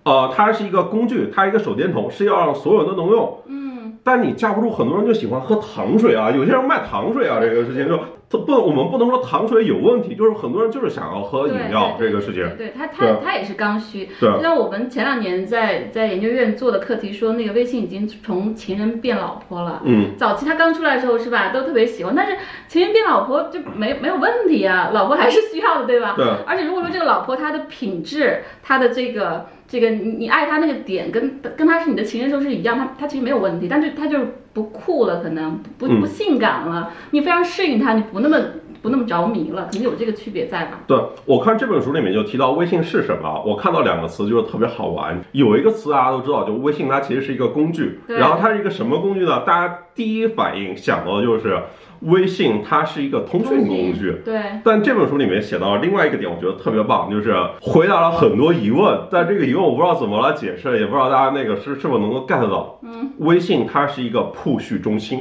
[0.05, 3.39] 呃，它是一个工具，它一个手电筒，是要让所有人都能用。
[3.47, 12.43] 嗯，但你架不住很多人就喜欢喝糖水啊，有些人卖糖水啊，这个事情就它不，我们不能说糖水有问题，就是很多人就是想要喝饮料这个事情。
[12.57, 14.09] 对对，它对它它也是刚需。
[14.19, 19.83] 对就像我们前两年在在研究院做的课题说，那个微信已经从情人变老婆了。
[19.85, 22.39] 嗯，早期它刚出来的时候是吧，都特别喜欢，但是
[22.69, 26.15] 情人变老婆就没没有问题啊，老婆还是需要的，对吧？
[26.17, 26.27] 对。
[26.47, 38.39] 而且如果说这个老婆她的品质，她的这个这个你你爱他那个点跟跟他是你的情人时候是一样，他他其实没有问题，但是他就是不酷了，可能不嗯不性感了，你非常适应他，你不那么
[38.83, 40.81] 不那么着迷了，可能有这个区别在吧？
[40.87, 45.19] 对，我看这本书里面就提到微信是什么，我看到两个词就是特别好玩。
[45.33, 49.43] 有一个词大家都知道，就微信它其实是一个工具，对然后它是一个什么工具呢？
[49.47, 51.63] 大家第一反应想到的就是
[52.05, 54.21] 微信它是一个通讯工具。
[54.25, 54.41] 对。
[54.65, 59.01] 但这本书里面写到了另外一个点，我觉得特别棒，就是回答了很多疑问。
[59.11, 62.79] 但这个疑问我不知道怎么来解释，也不知道大家那个是是否能够 get 到。
[62.83, 65.21] 嗯，微信它是一个 push 中心。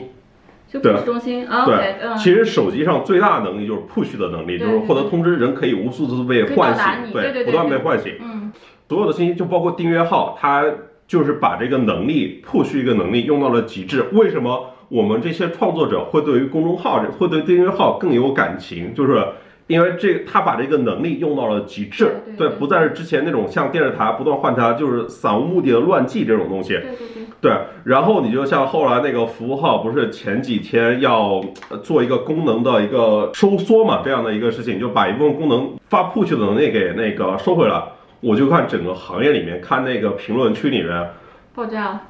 [0.71, 8.13] 就 push 中心啊对其实手机上最大的能力就是 push 的能力，就是获得通知，人可以无数次被唤醒对对不断被唤醒。
[8.21, 8.53] 嗯，
[8.87, 10.63] 所有的信息就包括订阅号，它
[11.07, 14.05] 就是把这个能力 push 一个能力用到了极致。
[14.13, 18.93] 为什么我们这些创作者会对于公众号、会对订阅号更有感情？
[18.93, 19.25] 就是
[19.67, 26.73] 因为这他把这个能力用到了极致，对不再是之前那种像电视台不断换台，就是散无目的的乱记这种东西。
[26.73, 37.81] 对对对，对，然后你就像后来那个服务号，不是前几天要呃做一个功能的一个收缩嘛，这样的一个事情，就把一部分功能发 push 的能力给那个收回来。
[38.19, 41.09] 我就看整个行业里面，看那个评论区里面，
[41.55, 42.01] 爆炸了，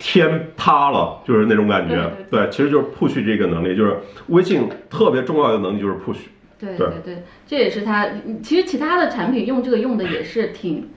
[0.00, 1.94] 天塌了，就是那种感觉。
[2.30, 6.16] 对对，其实就是 push 这个能力，就是微信特别重要的能力就是 push。
[6.58, 8.06] 对对对对，这也是它。
[8.26, 10.88] 嗯其实其他的产品用这个用的也是挺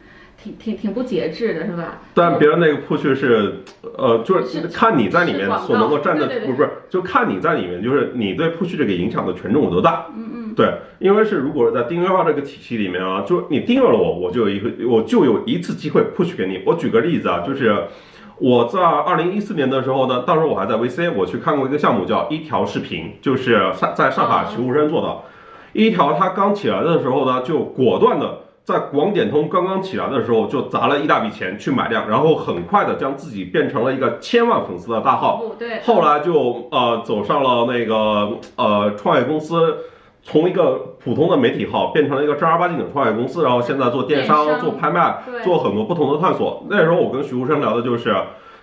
[0.41, 2.01] 挺挺挺不节制的，是吧？
[2.13, 3.59] 但别人那个 push 是，
[3.97, 10.07] 呃，就是是看你在里面所能够占的，不是不是，就看你在里面，就是你对 push 这个影响的权重有多大。
[10.15, 10.53] 嗯嗯。
[10.55, 16.61] 对，因为是如果是在订阅号这个体系里面啊，就是你订阅了我，我就有一个，我就有一次机会 push 给你。
[16.65, 17.73] 我举个例子啊，就是
[18.43, 25.15] 我在二零一四年的时候呢，当时我还在 VC，我去看过一个项目叫一条视频，就是上在上海徐湖生做的。
[25.71, 35.41] 一条它刚起来的时候呢，就果断的在广点通刚刚起来的时候就砸了一大笔钱去买量，然后很快的将自己变成了一个千万粉丝的大号。
[35.57, 39.77] 对，后来就呃走上了那个呃创业公司，
[40.21, 46.65] 从一个普通的媒体号变成了一个正儿八经的创业公司，然后现在做电商、电商做拍卖、做很多不同的探索。
[46.69, 48.15] 那时候我跟徐福生聊的就是，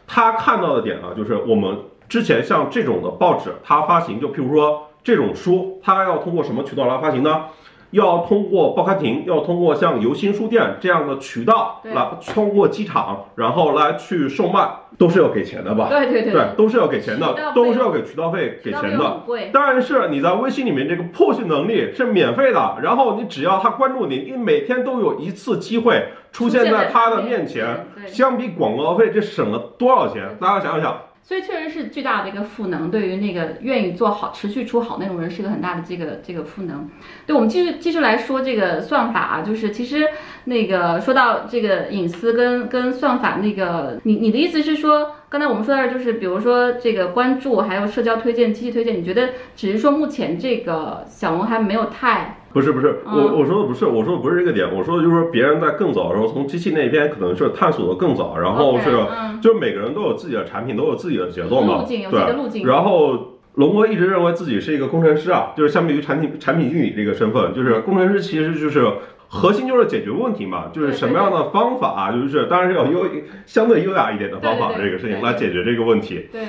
[0.07, 1.77] 他看到的点呢，就是我们
[2.09, 7.45] 之前像这种的报纸，它发行就譬如说这种书，它要通过什么渠道来发行呢？
[7.91, 11.93] 要通过报刊亭，要通过像游新书店这样的渠道对。
[11.93, 15.89] 来，通过机场，然后来去售卖，都是要给钱的吧？
[15.89, 16.33] 对对对。
[16.33, 19.23] 对，都是要给钱的都是要给渠道费给钱的。
[19.53, 30.37] 但是你在微信里面这个 push 能力是免费的，然后你只要他关注你，你每天都有一次机会出现在他的面前，对，相比广告费这省了多少钱？
[30.41, 36.91] 大家想想，所以确实是巨大的一个赋能，对于那个愿意做好、持续出好内容人是一个很大的这个这个赋能。
[37.25, 40.09] 对，我们继续继续来说这个算法啊，就是其实
[40.45, 62.71] 那个说到这个隐私跟跟算法那个，你你的意思是说，刚才我们说到就是比如说这个关注还有社交推荐、机器推荐，你觉得只是说目前这个小龙还没有太不是不是，嗯我我说的不是，我说的不是这个点，我说的就是说别人在更早的时候，从机器那边可能是探索的更早，然后是嗯就是每个人都有自己的产品，都有自己的节奏嘛路，径有自己的路径对。
[62.71, 68.85] 然后龙哥一直认为自己是一个工程师啊，就是相比于产品产品经理这个身份，就是工程师其实就是
[69.29, 73.07] 核心就是解决问题嘛，就是什么样的方法，就是当然是要优
[73.47, 76.27] 相对优雅一点的方法，这个事情来解决这个问题。
[76.33, 76.43] 对。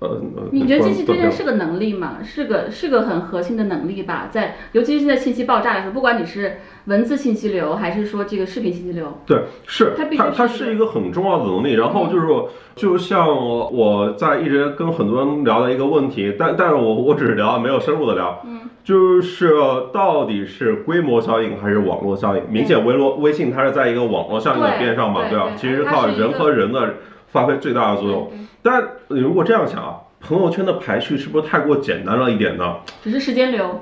[0.00, 2.18] 呃，呃你觉得机器推荐是个能力吗？
[2.22, 4.28] 是个是个很核心的能力吧？
[4.30, 11.74] 在尤其是现在信息爆炸的时候，不管你是文字信息流还是说这个视频信息流，对，是它它，它是是一个很重要的能力。
[11.74, 18.40] 然后就是说，就像我在一直跟很多人聊的一个问题，但但是我我只是聊，没有深入的聊。
[18.46, 19.52] 嗯，就是
[19.92, 22.42] 到底是规模效应还是网络效应？
[22.48, 25.28] 明显微罗微信它是在一个网络效应的边上嘛，吧？
[25.28, 26.94] 对吧其实靠人和人的
[27.32, 28.30] 发挥最大的作用。
[28.62, 32.76] 但你如果这样想啊，朋友圈的排序是不是太过简单了一点呢？
[33.02, 33.80] 只是时间流。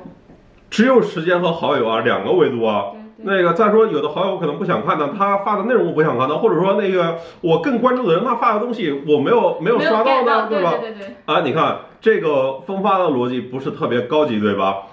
[0.71, 2.85] 只有时间和好友啊两个维度啊。
[3.21, 10.75] 那个再说，有的好友可能不想看的，他发的内容我不想看的，或者说那个我更关注的人他发的东西我没有没有刷 get 呢，对吧？
[10.81, 14.85] 对对对，啊，你看这个分发的逻辑不是特别高级，对吧？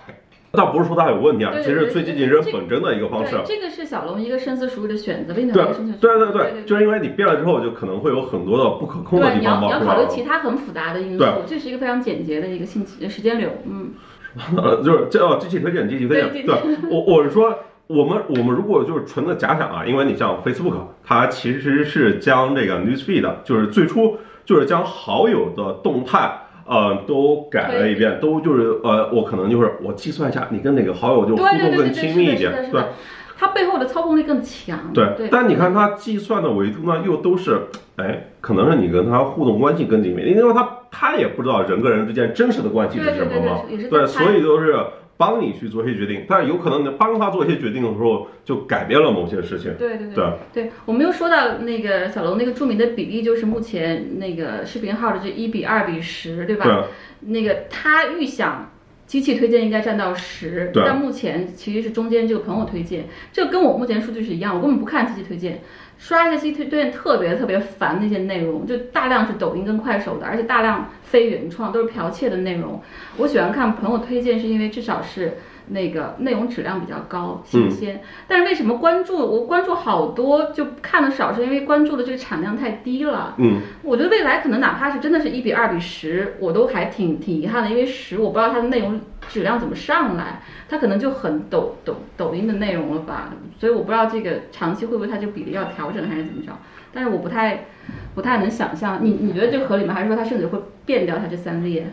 [0.55, 3.35] 倒不是说它有问题啊，其实最接近人这本真的一个方式。
[3.45, 9.93] 这个是小龙一个深思熟虑的选择，并且对一个深思熟虑对对对对，就是因为你变了之后，就可能会有很多的不可控的，地方嘛，你要你要？
[9.93, 13.91] 考虑其他很复杂的因素对，这是一个非常简洁的一个信息时间流，嗯，
[14.57, 16.31] 呃，就是这哦，机器推荐，机器推荐。
[16.31, 16.55] 对对，
[16.89, 17.53] 我我是说，
[17.87, 26.41] 我们我们如果就是纯的假想啊，因为你像 Facebook，它其实是将这个 newsfeed，就是最初就是将好友的动态。
[26.67, 32.89] 呃，都改了一遍，都就是呃，我可能就是我计算一下，你跟哪个好友就互动更亲密一点对的，
[33.37, 35.29] 它背后的操控力更强，对对。
[35.31, 37.61] 但你看它计算的维度呢，又都是，
[37.97, 44.75] 哎，可能是你跟他互动关系更紧密，因为他他也不知道人跟人之间真实的关系是什么嘛，对所以都是
[45.17, 49.73] 帮你去做一些决定，但是有可能你帮他做一些决定的时候，就改变了某些事情。
[49.77, 56.65] 对对对对，我们又说到那个小龙那个著名的比例，就是目前那个视频号的这一比二比十，对吧？
[56.65, 58.71] 对那个他预想
[59.07, 65.61] 机器推荐应该占到十，但目前其实是中间这个朋友推荐，这跟我目前数据是一样，我根本不看机器推荐，
[65.97, 72.81] 刷一下机器推荐特别特别烦那些内容，就大量是抖音跟快手的，而且大量非原创，都是剽窃的内容。
[73.17, 75.37] 我喜欢看朋友推荐，是因为至少是。
[75.67, 78.01] 那个内容质量比较高，新鲜。
[78.27, 83.35] 但是为什么关注我关注好多就看的少，是因为关注的这个产量太低了。
[83.37, 96.51] 嗯，我觉得未来可能哪怕是真的是一比二比十，我都还挺挺遗憾的，因为十我不知道它的内容质量怎么上来，它可能就很抖抖抖音的内容了吧，所以我不知道这个长期会不会它这个比例要调整还是怎么着，
[96.93, 97.65] 但是我不太
[98.13, 99.93] 不太能想象，你你觉得这个合理吗？
[99.93, 101.91] 还是说它甚至会变掉它这三列？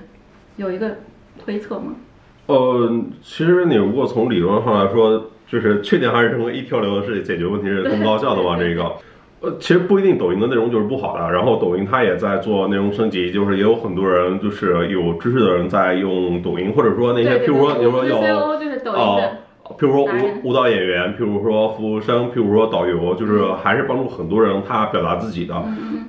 [0.57, 0.99] 有一个
[1.38, 1.94] 推测吗？
[2.47, 2.90] 呃，
[3.22, 8.59] 其实你如果从理论上来说，就是确定还是认为一条流是解决问题是更高效的嘛？
[8.59, 8.90] 这个，
[9.40, 11.30] 呃，其实不一定，抖音的内容就是不好的。
[11.30, 18.16] 然后抖音它也在做内容升级，就是也有很多人就是有知识的人在用抖音，或者说那些，譬如说，比如说有
[18.59, 19.38] 就是抖音的。
[19.78, 25.55] 譬如说舞舞蹈演员，譬如说服务生，譬如说导游，就是还是帮助很多人他表达自己的。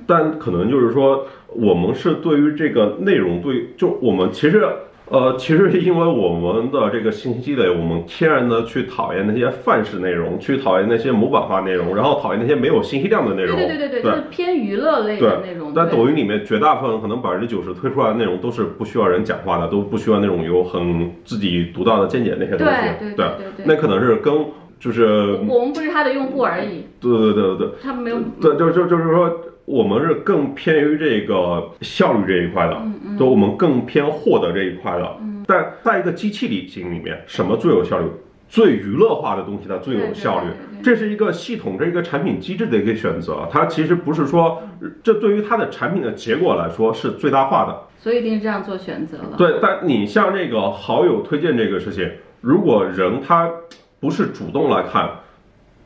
[0.06, 4.66] 但可能就是说，我们是对于这个内容，对，就我们其实。
[5.10, 13.54] 呃，其实是因为我们的这个信息积累，我们天然的去讨厌那些范式内容，去讨厌那些模板化内容，然后讨厌那些没有信息量的内容。
[13.54, 15.74] 对对对对对，就是偏娱乐类的内容。
[15.74, 22.72] 在抖音里面，绝大部分可能百分之九十推出来的内容都是不需要人讲话的，都不需要那种有很自己独到的见解那些东西。
[22.98, 23.26] 对对对
[23.58, 24.32] 对，那可能是跟
[24.80, 26.86] 就是我们不是他的用户而已。
[26.98, 28.16] 对对对对对，他没有。
[28.40, 29.38] 对，就就就是说。
[29.64, 32.82] 我们是更偏于这个效率这一块的，
[33.18, 35.16] 就我们更偏获得这一块的。
[35.46, 38.06] 但在一个机器理性里面，什么最有效率？
[38.46, 40.48] 最娱乐化的东西它最有效率。
[40.82, 43.48] 这是一个系统，这一个产品机制的一个选择。
[43.50, 44.62] 它其实不是说，
[45.02, 47.76] 这对于它的产品的结果来说是最大化的。
[47.98, 49.36] 所以一定是这样做选择了。
[49.38, 52.08] 对，但你像这个好友推荐这个事情，
[52.42, 53.50] 如果人他
[53.98, 55.10] 不是主动来看。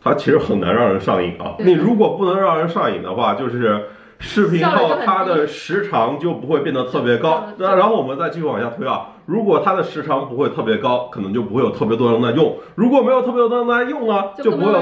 [0.08, 1.54] 它其实很难让人上瘾啊！
[1.58, 3.88] 你如果不能让人上瘾的话，就是
[4.18, 7.44] 视频号它的时长就不会变得特别高。
[7.58, 12.56] 那然后我们再继续往下推啊，如果它的时长不会特别高，可能就不会有特别多人在用。
[12.74, 14.80] 如果没有特别多人在用呢，就不会有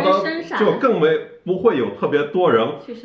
[0.59, 1.09] 就更没
[1.45, 2.65] 不会有特别多人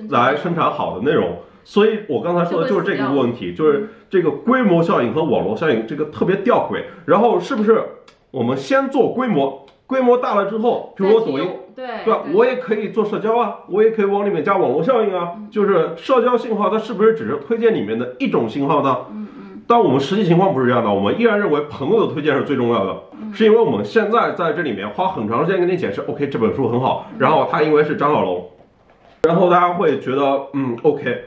[0.09, 1.39] 来生产好的内容。
[1.63, 6.83] 所以我刚才说的就是这个问题，就是这个规模效应和网络效应这个特别吊诡。
[7.05, 7.83] 然后是不是
[8.29, 9.65] 我们先做规模？
[9.85, 11.49] 规模大了之后，比如我抖音，
[11.81, 12.21] 对对吧？
[12.33, 15.31] 我也可以做社交啊，我也可以往里面加网络效应啊。
[15.49, 18.97] 就是社交信号，它是不是只是推荐里面的一种信号呢？
[19.11, 19.61] 嗯嗯。
[19.67, 22.95] 但我们实际情况不是这样的，我们依然认为朋友的推荐是最重要的，
[23.33, 28.49] 是因为我们现在在这里面花很长时间跟你解释，OK，这本书很好，然后它因为是张小龙，
[29.23, 31.25] 然后大家会觉得，嗯，OK。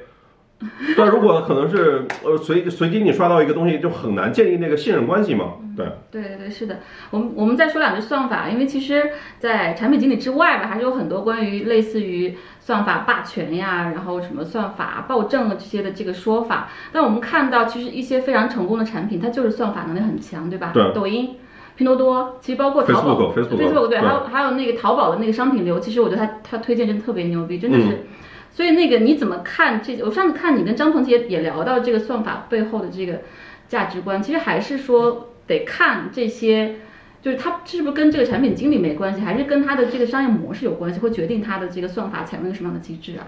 [0.96, 5.54] 但如果可能是呃随随机你刷到一个东西，就很难建立那个信任关系嘛？
[5.76, 6.78] 对对对对，是的。
[7.10, 16.68] 我们我们再说两句算法，因为其实，在产品经理之外吧，还是有很多关于类似于算法霸权呀，然后什么算法暴政啊这些的这个说法。
[16.92, 20.70] 但我们看到，其实一些非常成功的产品，它就是算法能力很强，对吧？
[20.72, 20.92] 对。
[20.94, 21.36] 抖音、
[21.76, 28.06] 拼多多，其实包括淘宝，Facebook 对，还有还有那个淘宝的那个商品流，其实我觉得他他推荐真的特别牛逼，真的是。
[28.54, 30.00] 所以那个你怎么看这？
[30.04, 33.22] 我上次看你跟张鹏杰也聊到这个算法背后的这个
[33.66, 36.76] 价值观，其实还是说得看这些，
[37.20, 43.26] 就是他是不是跟这个产品经理没关系，还是跟他的这个商业模式有关系，会决定他的这个算法采用一个什么样的机制啊？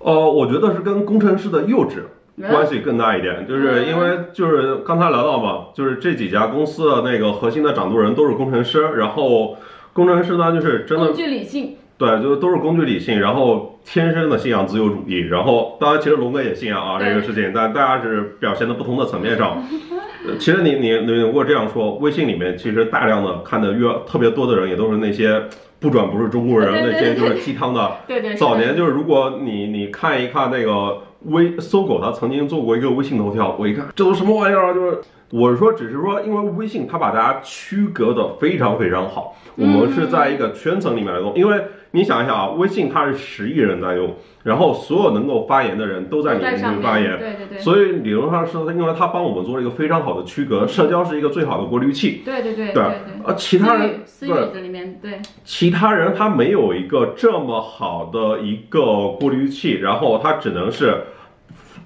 [0.00, 2.02] 呃，我觉得是跟工程师的幼稚
[2.50, 9.56] 关系更大一点，就是因为就是刚才聊到嘛，就是这几家公司的那个核心的掌舵人都是工程师，然后
[9.94, 11.76] 工程师呢就是真的工具理性。
[12.02, 19.62] 对，就是都是工具理性，然后天生的信仰自由主义，然后当然其实龙哥也信仰啊这个事情，但大家是表现的不同的层面上。
[20.36, 25.40] 其实你你你如果这样说，微信里面其实大量的看的越特别多的人，也都是那些
[25.78, 27.92] 不转不是中国人那些就是鸡汤的。
[28.08, 28.34] 对对。
[28.34, 34.98] 早年就是如果你你看一看那个微搜狗，他曾经做过一个微信头条，我一看这都什么玩意儿啊，就是。
[35.34, 41.34] 我是说，只是说，因为微信它把大家区隔的非常非常好，我们是在一个圈层里面来用。
[41.34, 41.58] 因为
[41.92, 44.14] 你想一想啊，微信它是十亿人在用，
[44.44, 47.58] 然后所有能够发言的人都在里面去发言，对对对。
[47.58, 52.22] 所以理论上是因为它帮我们做了一个非常好的区隔，社交是一个最好的过滤器。
[52.24, 52.82] 对对对对。
[53.24, 54.32] 呃，其他人私域
[54.62, 55.20] 里面对。
[55.44, 61.02] 其他人他没有一个这么好的一个过滤器，然后他只能是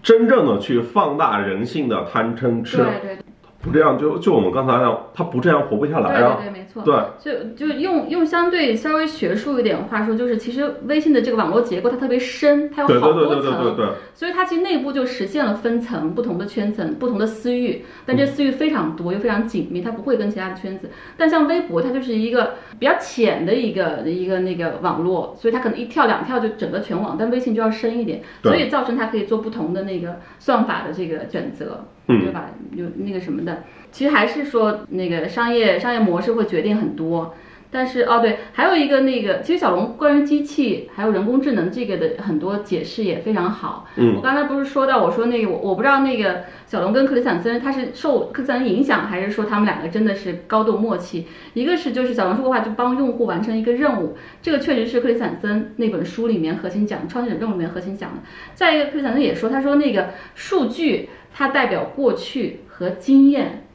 [0.03, 2.77] 真正的去放大人性的贪嗔痴。
[2.77, 3.19] 对对。
[3.67, 6.39] 不这样就就我们刚才那样，他不这样活不下来啊！
[6.41, 6.83] 对对对，没错。
[6.85, 20.89] 对，就就用用相对稍微学术一点话说，就是其实微信的这个网络结构它特别深，它有好多层，所以它其实内部就实现了分层，不同的圈层，不同的私域，但这私域非常多又非常紧密，它不会跟其他的圈子。
[21.17, 31.85] 但像微博，它就是一个比较浅的一个一个那个网络，所以它可能一跳两跳就整个全网，但微信就要深一点，所以造成它可以做不同的那个算法的这个选择。
[32.07, 32.51] 对吧？
[32.73, 37.35] 有那个什么的，其实还是说那个商业商业模式会决定很多。
[37.69, 43.89] 但是哦对，还有一个那个，其实小龙关于机器还有人工智能这个的很多解释也非常好。
[43.97, 51.27] 嗯，我刚才不是说到我说那个我我不知道那个小龙跟克里斯坦森他是受克里斯坦森影响，还是说他们两个真的是高度默契？
[51.55, 58.19] 一个是就是小龙说的话就帮用户完成一个任务，这个确实是克里斯坦森那本书里面核心讲创新者任务里面核心讲的。
[58.55, 61.09] 再一个，克里斯坦森也说，他说那个数据。
[61.39, 63.67] 它代表过去和经验，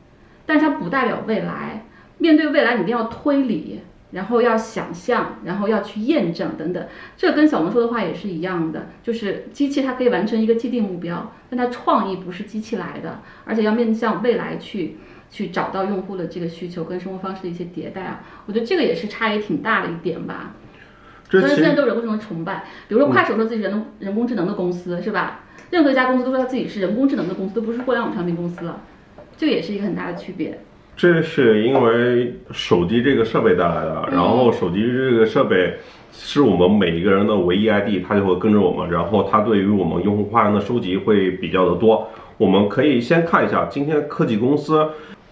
[0.48, 1.86] 但是它不代表未来。
[2.18, 6.84] 面对未来，你一定要推理，然后要想象，然后要去验证等等。
[7.16, 14.98] 这跟小红说的话也是一样的，就是机器它可以完成一个既定目标，但它创意不是机器来的，而且要面向未来去
[15.30, 18.24] 去找到用户的这个需求跟生活方式的一些迭代啊。
[18.48, 20.56] 我觉得这个也是差异挺大的一点吧。
[21.30, 25.42] 所以现在都人工智能崇拜，比如说快手说自己人人工智能的公司是吧？
[25.72, 28.82] 任何一家公司都说他自己是人工智能的公司，都不是互联网产品公司了，
[29.38, 30.60] 这也是一个很大的区别。
[30.98, 35.74] 这是因为手机这个设备带来的，然后手机这个设备
[36.12, 42.06] 是我们每一个人的唯一 ID，它就会跟着我们，然后它对于我们用户画像的收集会比较的多。
[42.38, 44.86] 我们可以先看一下今天科技公司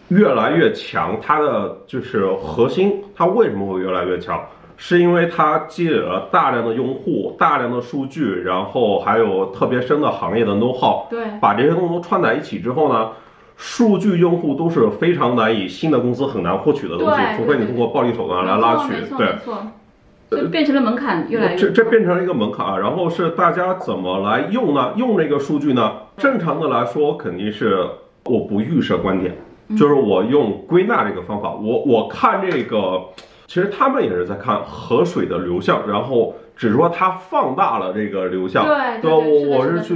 [0.08, 4.42] 越来越强，它的就是核心，它为什么会越来越强？
[4.82, 13.10] 是因为它积累了大量的用户、大量的数据，然后还有特别深的行业的 know how，对，把这些东西都串在一起之后呢？
[13.58, 18.94] 数据用户都是非常难以新的公司很难获取的东西，除非你通过暴力手段来拉取。
[19.18, 21.58] 对，就变成了门槛越来越。
[21.58, 22.78] 这这变成了一个门槛啊！
[22.78, 24.94] 然后是大家怎么来用呢？
[24.96, 25.92] 用这个数据呢？
[26.16, 27.86] 正常的来说，肯定是
[28.24, 29.36] 我不预设观点，
[29.78, 31.52] 就是我用归纳这个方法。
[31.52, 33.02] 我我看这个，
[33.50, 36.36] 其实他们也是在看河水的流向，然后。
[36.60, 38.66] 只是说它放大了这个流向，
[39.02, 39.96] 对，我我是去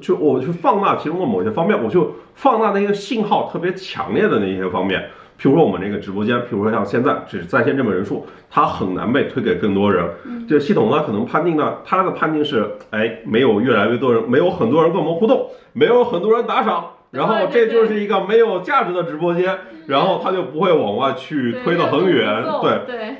[0.00, 5.00] 去我去放大其中的某些方面，我就放大那些信号特别强烈的那些方面。
[5.36, 10.08] 譬如说我们这个直播间，譬如说像现在只是在线这么人数，它很难被推给更多人。
[10.48, 16.84] 这系统呢可能判定呢，它的判定是，哎，没有越来越多人，没有很多人跟我们互动，没有很多人打赏，
[17.14, 19.56] 然后这就是一个没有价值的直播间，
[19.86, 23.16] 然后它就不会往外去推得很远，对对。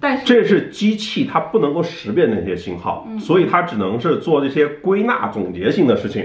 [0.00, 6.24] 但是这是机器，它不能够识别那些信号，所以它只能是做这些归纳总结性的事情。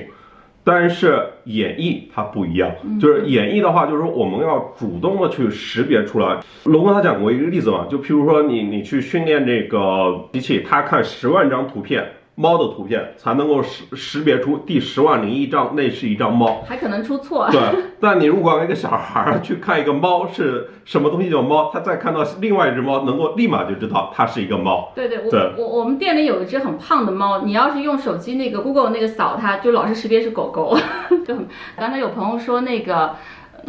[0.64, 6.40] 但是演绎它不一样，就是演绎的话，就是说我们要主动的去识别出来。
[6.64, 12.04] 龙哥他讲过一个例子嘛，就譬如说你你去训练这个机器，它看十万张图片。
[12.36, 17.50] 猫的图片才能够识识别出第十万零一张，那是一张猫，还可能出错。
[17.50, 17.62] 对，
[18.00, 24.92] 但你如果让一个小孩儿去看一个猫是什么东西叫猫，他再看到另外一只猫，能够立马就知道它是一个猫。
[24.94, 25.20] 对对，
[25.58, 30.78] 我我我们店里有一只很胖的猫，你要是用手机那个 Google 那个扫它，就老是识别是狗狗。
[31.26, 33.16] 就很，刚才有朋友说那个。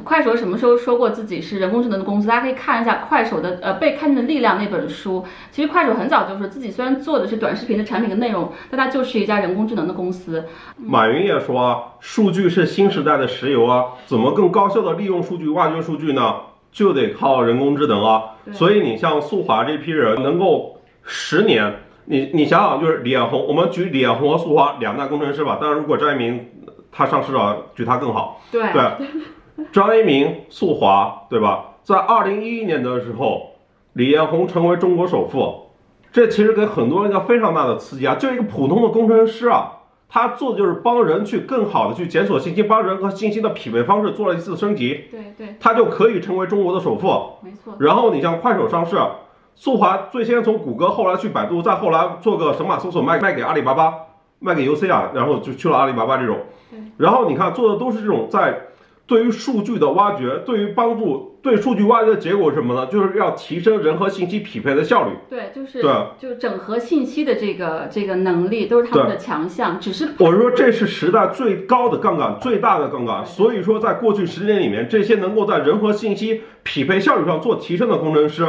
[0.04, 2.28] 快手什么时候说过自己是人工智能的公司？
[2.28, 5.24] 大家可以看一下快手的呃被看见的力量那本书。
[5.50, 10.44] 其实快手很早就说自己虽然做的是短视频的产品跟内容，但它就是一家人工智能的公司。
[10.76, 16.36] 马云也说啊，数据是新时代的石油啊，怎么更高效的利用数据、挖掘数据呢？
[16.70, 18.22] 就得靠人工智能啊。
[18.52, 21.74] 所以你像速滑这批人能够十年，
[22.04, 25.58] 你你想想就是李彦宏，我们举李彦宏和速滑两大工程师吧。
[25.60, 26.48] 但是如果张一鸣
[26.92, 28.40] 他上市了，举他更好。
[28.52, 28.82] 对对。
[29.72, 31.72] 张一鸣速华，对吧？
[31.82, 33.52] 在二零一一年的时候，
[33.92, 35.70] 李彦宏成为中国首富，
[36.12, 38.16] 这其实给很多人一个非常大的刺激啊！
[38.16, 39.72] 就一个普通的工程师啊，
[40.08, 47.06] 他做的就是帮人去更好的去检索信息，帮人和信息的匹配方式做了一次升级，对对，他就可以成为中国的首富，
[47.40, 47.74] 没错。
[47.78, 48.96] 然后你像快手上市，
[49.54, 53.94] 速华最先从谷歌，后来去百度，再后来做个神马搜索卖卖给阿里巴巴，
[54.40, 56.38] 卖给 UC 啊，然后就去了阿里巴巴这种，
[56.96, 58.60] 然后你看做的都是这种在。
[59.06, 62.86] 对于数据的挖掘，对于帮助对数据挖掘的结果是什么呢？
[62.86, 65.12] 就是要提升人和信息匹配的效率。
[65.30, 69.78] 对，就是对，就整合信息的这个这个能力都是他们的强项。
[69.78, 73.24] 只是我说这是时代最高的杠杆，最大的杠杆。
[73.24, 78.44] 所以说，在过去十年里面，这些能够在人和信息匹配效率上做提升的工程师，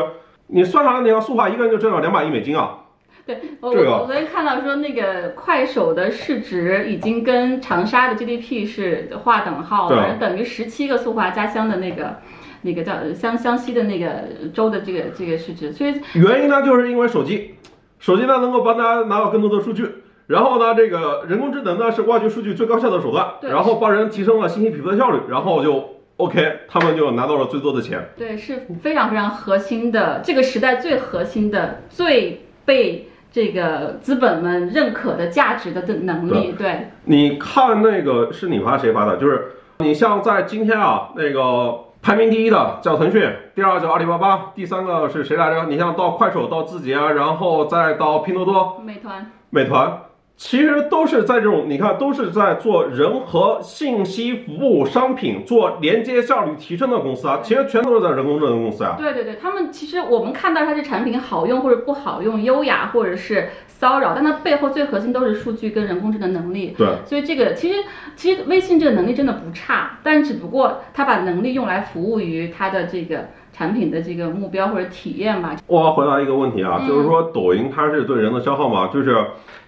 [0.47, 2.79] 你算下来，你要速化一个人就挣了两百亿美金啊。
[3.27, 12.15] 对 我我昨天看到说那个快手的市值已经跟长沙的 GDP 是划等号了，等于十七个速滑家乡的那个
[12.61, 14.23] 那个叫湘湘西的那个
[14.53, 15.73] 州的这个这个市值。
[15.73, 17.55] 所以原因呢，就是因为手机，
[17.99, 19.85] 手机呢能够帮大家拿到更多的数据，
[20.27, 27.99] 然后呢，这个人工智能呢是挖掘数据最高效的手段，然后帮人提升了信息匹配的效率，然后就 OK，他们就拿到了最多的钱。
[28.15, 33.09] 对，是非常非常核心的，这个时代最核心的、最被。
[33.37, 39.17] 这个资本们认可的价值的的能力，对，你看那个是你发谁发的？
[39.17, 45.65] 就是你像在今天啊，那个排名第一的叫腾讯，第二叫阿里巴巴，第三个是谁来着？
[45.65, 49.99] 你像到快手、到字节啊，然后再到拼多多、美团、美团。
[50.37, 57.39] 其实都是在这种，你看，都是在做人和信息服务商品做连接效率提升的公司啊。
[57.43, 58.95] 其实全都是在人工智能公司啊。
[58.99, 66.75] 对对对，他们其实我们看到它这产品好用或者不好用，优雅或者是骚扰，但它背后最核心都是数据跟人工智能能力。
[66.77, 67.83] 对，所以这个其实
[68.15, 73.29] 其实微信这个能力真的不差，但只不过它把能力用来服务于它的这个。
[73.57, 75.55] 产品的这个目标或者体验吧。
[75.65, 78.89] 我要回答一个问题啊，嗯就是说抖音它是对人的消耗吗？
[78.93, 79.17] 就是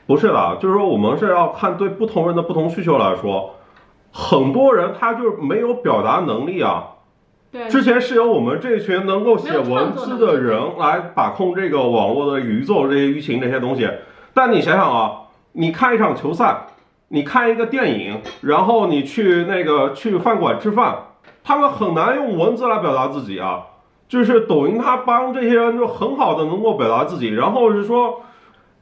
[0.05, 3.55] 不是的，就是说我们是要看对不同人的不同需求来说，
[4.11, 6.85] 很多人他就是没有表达能力啊。
[7.51, 13.89] 对，之前是由我们这群能够写文字的人来把控这个网络的宇宙这些舆情这些东西，
[14.35, 15.21] 但你想想啊，
[15.53, 16.67] 你看一场球赛，
[17.07, 20.95] 你看一个电影，然后你去那个去饭馆吃饭，
[21.43, 23.65] 他们很难用文字来表达自己啊。
[24.09, 28.21] 就是抖音，它帮这些人就很好的能够表达自己，然后是说，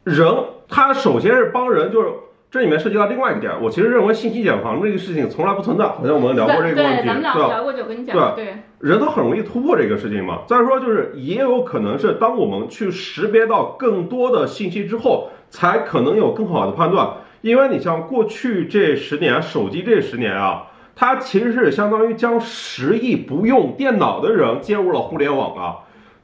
[0.06, 0.26] 人
[0.68, 2.10] 他首先是帮人，就是
[2.50, 7.48] 这里面涉及到另外一个点，我其实认为信息茧房这个事情从来不存在，好像我们聊过这个问对，题，咱们俩对吧？
[7.50, 10.40] 聊过就，跟你讲，对，人都很容易突破这个事情嘛。
[10.48, 17.10] 再说就是，也有可能是当我们去识别到更多的信息之后，才可能有更好的判断。
[17.42, 20.68] 因为你像过去这十年，手机这十年啊，
[21.00, 25.78] 它其实是相当于将十亿不用电脑的人接入了互联网啊。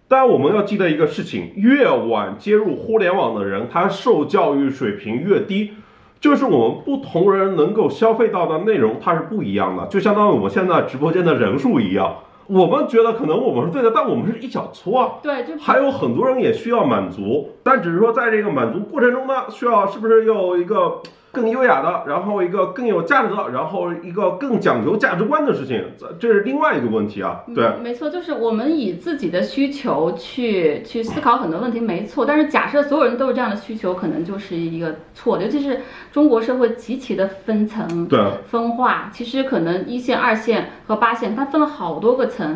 [0.08, 5.74] 但我们要记得一个事情，越晚接入互联网的人，他受教育水平越低。
[6.20, 12.16] 就是我们不同人能够消费到的内容，它是不一样的，就相当于我们现在直播间的人数一样。
[12.48, 15.16] 我们觉得可能我们是对的，但我们是一小撮啊。
[15.22, 21.02] 对，就还有很多人也需要满足，但只是说在这个满足过程中呢，需要是不是有一个
[21.34, 27.42] 更优雅的，然后一个更有价值的，然后一个更讲究价值观的事情，这这是另外一个问题啊。
[27.56, 32.24] 对，嗯，没错，就是我们以自己的需求去去思考很多问题，没错。
[32.24, 35.46] 但是假设所有人都是这样的需求，可能就是一个错的。
[35.46, 35.82] 尤其是
[36.12, 42.56] 中国社会极其的分层、对，分化，其实可能一线、二线和八线，它分了好多个层。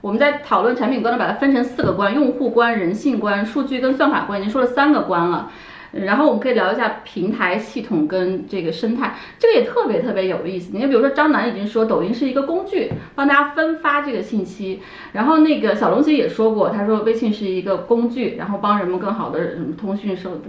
[0.00, 5.50] 我们在讨论产品观呢，把它分成四个观：用户观、人性观、数据跟算法观，已经说了三个观了。
[5.92, 10.70] 然后我们可以聊一下平台系统跟这个生态，这个也特别特别有意思。
[10.74, 14.80] 你看，比如说张楠已经说抖音是一个工具，帮大家分发这个信息。
[15.12, 20.42] 然后那个小龙其实也说过，他说微信是一个工具，然后帮人们更好的嗯通讯手段。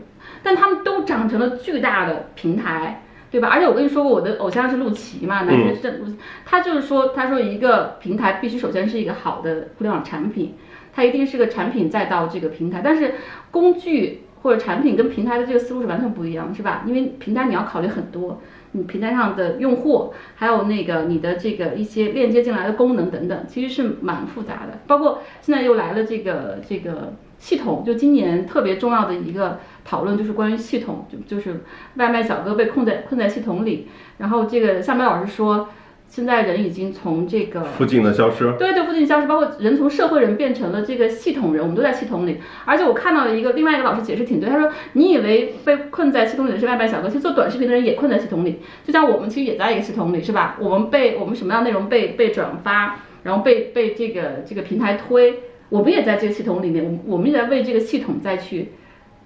[0.43, 3.47] 但他们都长成了巨大的平台，对吧？
[3.47, 10.55] 而且我跟你说过，我的偶像是陆琪嘛，男神是陆琪，他就是说，他说一个平台必须首先是一个好的互联网产品，
[10.93, 13.15] 它一定是个产品再到这个平台，但是
[13.51, 14.23] 工具。
[14.41, 16.83] 或者产品跟平台的这个思路是完全不一样，是吧？
[16.85, 24.79] 因为平台你要考虑很多，你平台上的用户，还有那个你的这个一些链接进来的功能等等，其实是蛮复杂的。
[24.87, 31.61] 包括现在又来了这个这个系统，就今年特别重要的一个讨论就是关于系统，就就是
[31.95, 35.69] 外卖小哥被困在困在系统里，然后这个夏梅老师说。
[36.09, 42.39] 现在人已经从这个附近的消失，对对，附近消失，包括人从社会人变成了这个系统人，我们都在系统里。
[42.65, 50.57] 而且我看到了一个另外一个老师解释挺对，他说你以为被困在系统里的是外卖小哥，其实做短视频的人也困在系统里，就像我们其实也在一个系统里，是吧？
[50.59, 55.39] 我们被我们什么样的内容被被转发，然后被被这个这个平台推，
[55.69, 58.69] 我们也在这个系统里面，我们我们也在为这个系统再去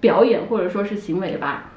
[0.00, 1.71] 表演或者说是行为吧。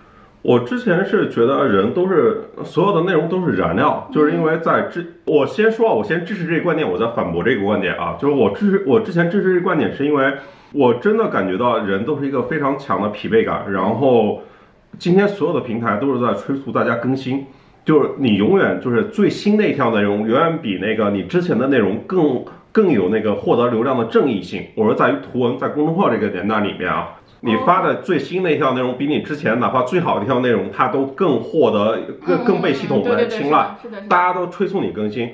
[0.47, 10.31] 我之前是觉得人都是所有的内容都是燃料，就是因为在之，我先说，我先支持这个观点，我再反驳这个观点啊，就是我支持我之前支持这个观点，是因为
[10.71, 14.43] 我真的感觉到人都是一个非常强的疲惫感，然后
[14.99, 17.47] 今天所有的平台都是在催促大家更新，
[17.83, 24.63] 就是你永远就是最新那条内容，远远比那个你之前的内容更更有那个获得流量的正义性。
[24.75, 27.15] 我说在于图文在公众号这个年代里面啊。
[27.45, 35.29] 你发的最新的一条内容，比你之前哪怕最好的一条内容，它都更获得更更被系统的青睐，是的，大家都催促你更新。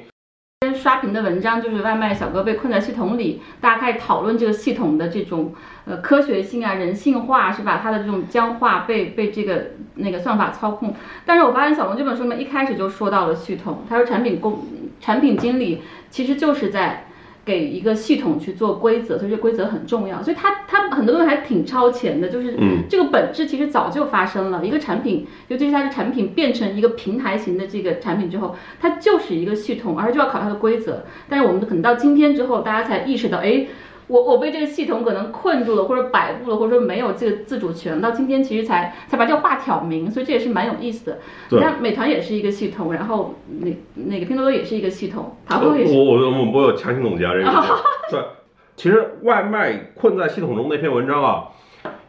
[0.65, 5.53] 先刷屏的文章就是外卖小哥被困在系统里，大家开始讨论这个系统的这种
[5.85, 7.79] 呃科学性啊、人性化是吧？
[7.81, 10.93] 它的这种僵化被被这个那个算法操控。
[11.25, 14.65] 但是我发现小龙这本书里面一开始就说到了系统，他说产品工
[14.99, 17.05] 产品经理其实就是在。
[17.43, 20.21] 给一个系统去做规则，所以这规则很重要。
[20.21, 22.57] 所以它它很多东西还挺超前的，就是
[22.89, 24.65] 这个本质其实早就发生了。
[24.65, 31.03] 一个产品，尤其是它的产品变成一个平台型的这个产品之后，它就是一个系统，而就要考它的规则。
[31.27, 33.65] 但是我们可能到今天之后，大家才意识到，哎。
[34.11, 41.19] 我我被这个系统可能困住了，或者摆布了，或者说没有这个自主权，到今天其实才才把这个话挑明，所以这也是蛮有意思的。
[41.49, 45.97] 你看，美团也是一个系统，然后那那个拼多多也是一个系统，淘宝也是。
[45.97, 47.81] 我我我我有强行总结啊，这个
[48.11, 48.19] 对。
[48.75, 51.47] 其实外卖困在系统中那篇文章啊。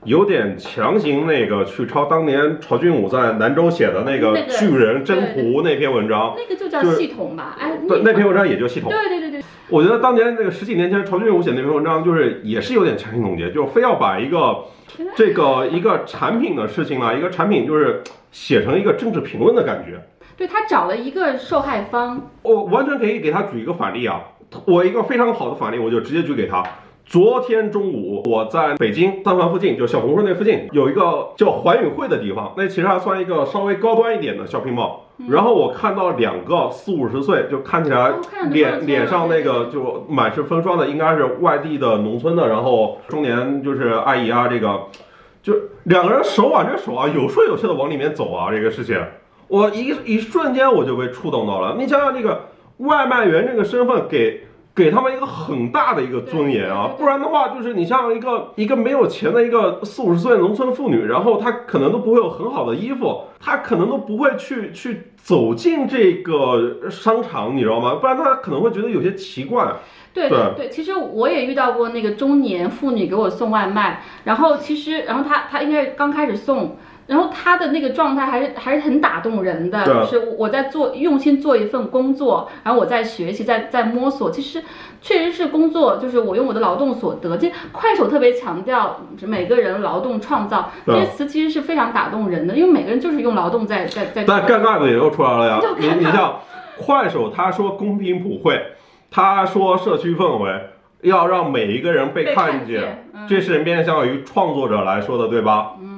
[0.05, 7.57] 有点强行那个去抄当年曹俊武在南州写的那个巨人征途那篇文章，那个就叫系统吧？
[7.59, 8.90] 哎，对，那篇文章也就系统。
[8.90, 9.42] 对对对对。
[9.68, 14.64] 我觉得当年那个十几年前曹俊武写那篇文章，就是也是有点强行总结，就非要把一个
[15.14, 20.03] 这个一个产品的事情啊，一个产品就是写成一个政治评论的感觉。
[20.36, 24.20] 对他找了一个受害方，我完全可以给他举一个反例啊。
[24.66, 26.62] 我一个非常好的反例，我就直接举给他。
[27.05, 35.00] 昨天中午，我在北京三环附近，就小红书那附近有一个叫环宇汇的地方，那其实还算一个稍微高端一点的 shopping mall。
[35.28, 38.14] 然后我看到两个四五十岁，就看起来
[38.50, 44.86] 脸脸上那个就满是风霜的，应该是外地的农村的，然后中年就是阿姨啊，这个
[45.42, 48.98] 就两个人手挽着手啊，有说有笑的往里面走啊，这个事情，
[49.48, 51.76] 我一一瞬间我就被触动到了。
[51.78, 52.46] 你想想这个
[52.78, 54.46] 外卖员这个身份给。
[54.74, 67.96] 给他们一个很大的一个尊严啊不然的话，就是你像一个一个没有钱的一个四五十岁的农村妇女，然后她可能都不会有很好的衣服，她可能都不会去去走进这个商场，你知道吗？
[67.96, 69.74] 不然她可能会觉得有些奇怪。
[70.14, 76.76] 对对对，其实我也遇到过那个中年妇女给我送外卖，然后其实，然后她她应该是刚开始送，
[77.07, 84.62] 然后他的那个状态还是还是很打动人的，就是我在做用心做一份工作，然后我在学习，在在摸索，其实
[85.00, 87.36] 确实是工作，就是我用我的劳动所得。
[87.36, 94.24] 这快手特别强调每个人劳动创造这对些词，其实是非常打动人的，因为每个人就是用劳动在在在。
[94.24, 95.76] 但尴尬的也又出来了呀就！
[95.76, 96.40] 你你像
[96.78, 98.61] 快手，他说公平普惠，
[99.11, 100.70] 他说社区氛围，
[101.03, 105.72] 要让每一个人被被看看见嗯这是面向于创作者来说的，对吧？
[105.80, 105.91] 嗯。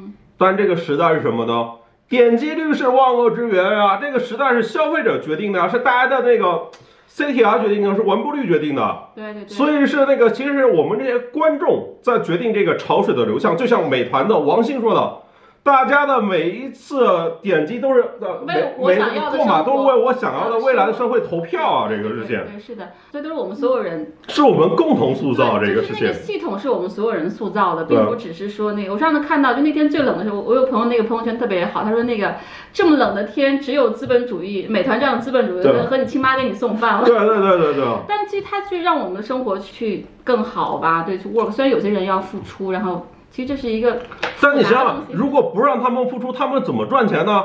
[0.44, 1.70] 但这个时代是什么呢？
[2.06, 3.96] 点击率是万恶之源啊！
[3.96, 6.66] 这个时代是消费者决定的，是大家的那个
[7.10, 8.98] CTR 决定的，是完播率决定的。
[9.14, 15.16] 对对对，所以是那个，其实是我们这些观众在决定这个潮水的流向，就像美团的王兴说的，
[15.64, 17.06] 大家的每一次
[17.40, 26.18] 点击都是呃为每我每想要的购买都是为我想要的未来的社会投票啊，这个事情对对是的，所以都是我们所有人是我们共同塑造对这个事情就是那个。
[26.18, 28.92] 系统是我们所有人塑造的，并不只是说那个。
[28.92, 32.34] 我上次看到，就那天最冷的时候，我有朋友那个朋友圈特别好，他说那个
[32.70, 37.06] 这么冷的天，只有资本主义，美团这样的资本主义和和你亲妈给你送饭了。
[37.06, 41.50] 对对对对对，但其实它去让我们的生活去更好吧，对，去 work。
[41.50, 44.02] 虽然有些人要付出，然后其实这是一个
[44.40, 47.44] 但你想想如果不让他们付出，他们怎么赚钱呢？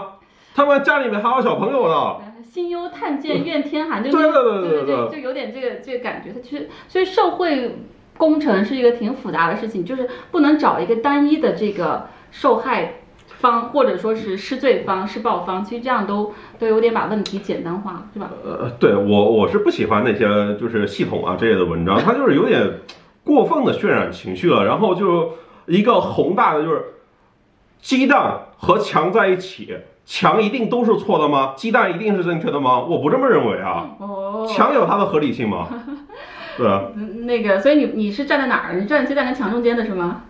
[0.53, 2.17] 他们家里面还有小朋友呢。
[2.43, 6.31] 心忧炭贱怨天寒，就对对对对对对就有点这个这个感觉。
[6.31, 7.79] 它其实所以社会
[8.17, 12.99] 工程是一个挺复杂的事情，就是不能找一个单一的这个受害
[13.39, 18.29] 方或者说是施罪方、施暴方，其实这样都都有点把问题简单化，是吧？
[18.45, 22.79] 呃，对我我是不喜欢那些就是系统啊这类的文章，它就是有点
[23.23, 25.33] 过分的渲染情绪了，然后就
[25.69, 26.83] 一个宏大的就是
[27.81, 31.53] 鸡蛋和墙在一起，墙一定都是错的吗？
[31.55, 32.79] 鸡蛋一定是正确的吗？
[32.79, 35.67] 我不这么认为啊，哦，墙有它的合理性吗？
[36.57, 38.73] 对啊，嗯那个，所以你你是站在哪儿？
[38.73, 40.23] 你站在鸡蛋跟墙中间的是吗？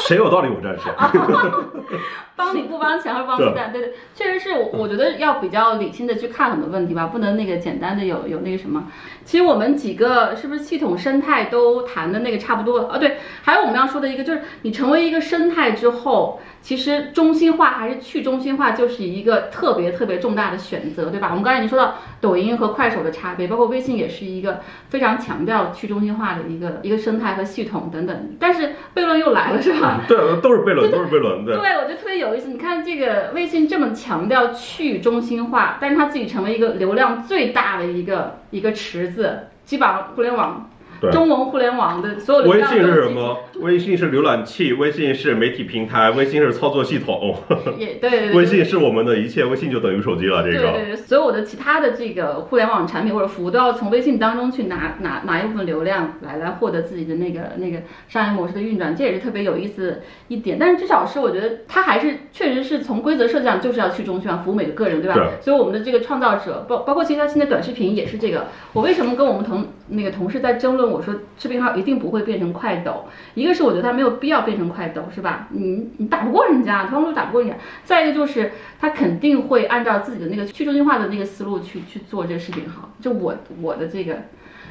[0.00, 0.92] 谁有道理我站谁。
[2.38, 3.72] 帮你不帮钱还是帮鸡蛋？
[3.72, 8.86] 对对，确实是我我觉得要比较理性的去看很多问题吧，不能那个简单的有有那个什么。
[9.24, 12.88] 其实我们几个是不是系统生态都谈的那个差不多了？
[12.88, 21.28] 啊，对，还有我们要说的一个就是你成为一个生态之后，其实中心化还是去中心化就是一个特别特别重大的选择，对吧？
[21.30, 28.36] 我们刚才已经说到抖音和快手的差别，包括微信也是一个非常强调去中心化的一个一个生态和系统等等。
[28.38, 30.00] 但是悖论又来了，是吧？
[30.08, 31.44] 对，都是悖论，都是悖论。
[31.44, 32.48] 对，对，我觉得特别有有意思。
[32.48, 40.70] 你看这个微信这么强调去中心化，但是它自己成为一个流量最大的一个一个池子，基本上互联网
[41.12, 43.38] 中文互联网的所有的微信是什么？
[43.60, 47.36] 微信是浏览器，微信是媒体平台，微信是操作系统，
[47.76, 50.42] 也对对对，微信是我们的一切，微信就等于手机了。
[50.42, 57.78] 这个对对对，所有的其他的这个互联网产品或者服务都要从微信当中去拿拿拿一部分流量来来获得自己的那个那个
[58.08, 60.58] 商业模式的运转，这也是特别有意思一点。
[60.58, 65.14] 但是至少是我觉得它还是确实是从规则设计上就是要去中心化，服务每个个人，对吧？
[65.14, 68.46] 对所以我们的这个创造者，包包括其实它现在短视频也是这个。
[68.72, 70.90] 我为什么跟我们同那个同事在争论？
[70.90, 75.48] 我说视频号一定不会变成快抖，一个是我觉得他没有必要变成快抖，是吧？
[75.50, 77.56] 你你打不过人家，他们都打不过人家。
[77.84, 84.16] 再一个就是他肯定会按照自己的那个去中心化的那个思路去去做这个视频号，就我我的这个，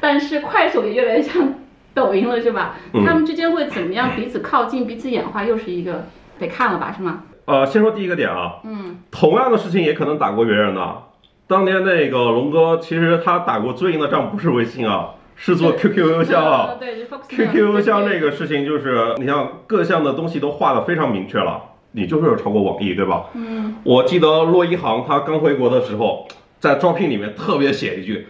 [0.00, 1.54] 但是快手也越来越像
[1.94, 2.76] 抖音了，是吧？
[2.92, 6.06] 嗯他们之间会怎么样彼此靠近、彼此演化，又是一个
[6.38, 7.24] 得看了吧，是吗？
[7.46, 11.07] 呃，先说第一个点啊，嗯，同样的事情也可能打过别人的。
[11.48, 16.76] 当年那个龙哥，其实他打过最硬的仗不是微信啊，是做 QQ 邮箱啊。
[16.78, 23.30] 对，QQ 邮箱这个事情，就是你像各项的东西都画的非常明确了，你就是超过网易，对吧？
[23.32, 26.28] 嗯，我记得骆一航他刚回国的时候，
[26.60, 28.26] 在招聘里面特别写一句：“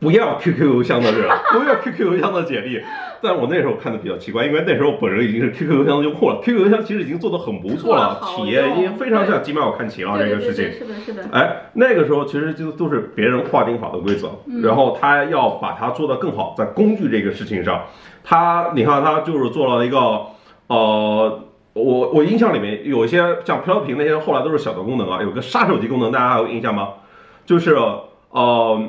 [0.00, 2.80] 不要 QQ 邮箱的人， 不要 QQ 邮箱的简历。
[3.22, 10.72] 但我那时候看的比较奇怪，因为那时候本人已经是 QQ 邮箱的用户了，QQ 邮箱其实已经做的很不错了，好体验已经非常像几秒看齐了这个事情，。
[10.72, 11.24] 是的，是的。
[11.30, 14.30] 哎，那个时候其实就都是别人划定好的规则，
[14.62, 17.82] 然后他要把它做得更好，在工具这个事情上，
[18.24, 19.98] 他你看他就是做了一个
[20.68, 21.44] 呃。
[21.72, 26.88] 我我印象里面有一些像飘屏那些，后来都是小的功能啊，有个杀手级功能，大家还有印象吗？
[27.46, 27.76] 就是
[28.30, 28.88] 呃，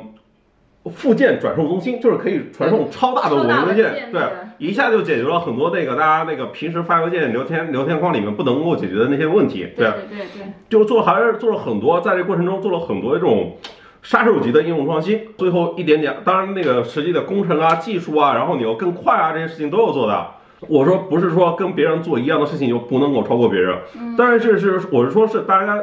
[0.90, 4.28] 附件转送中心，就是可以传送超大的文件，文件对对，
[4.58, 9.92] 一下就解决了很多那个大家那个平时发邮件聊天聊天框里面不能够解决的那些问题，对对。
[10.10, 13.56] 对对，就做还是做了很多，在这过程中做了很多这种
[14.02, 20.26] 杀手级的应用创新，最后一点点，当然那个实际的工程啊、技术啊，然后你要更快啊，这些事情都有做的。
[20.68, 23.76] 我说不是说跟别人做一样的事情就不能够超过别人，
[24.16, 25.80] 但是是我是说是大家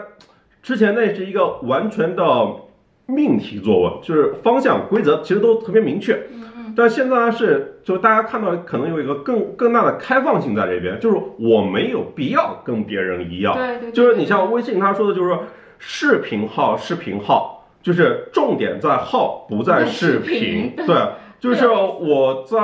[0.63, 2.23] 之前那是一个完全的
[3.09, 6.17] 命题作文，就是方向规则其实都特别明确。
[6.75, 15.43] 但现在呢是，就是大家看到可能有一个更更大的开放性在这边，就是我没有必要跟别人一样，对对对就是你像微信他说的，就是说
[15.79, 20.95] 视频号视频号，就是重点在号不在视频，对对，
[21.39, 22.59] 就是我在，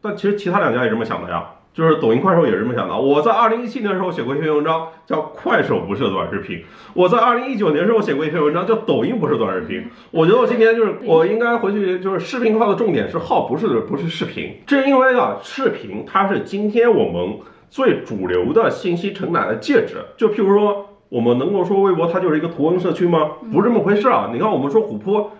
[0.00, 1.50] 但其实其他两家也这么想的呀。
[1.76, 2.96] 就是抖音、快手也是这么想的。
[2.96, 6.64] 我在二零一七年的时候写过一篇文章，叫“快手不是短视频”。
[6.94, 9.84] 我在二零一九年的时候写过一篇文章，叫“抖音不是短视频”。
[10.10, 14.56] 我觉得我今天就是我应该回去，就是视频号的重点是号，不是不是视频。
[14.66, 19.96] 这是因为啊，视频它是今天我们最主流的信息承载的介质。
[20.16, 23.32] 就譬如说，我们能够说微博它就是一个图文社区吗？
[23.52, 24.30] 不是这么回事啊！
[24.32, 25.30] 你看，我们说虎扑，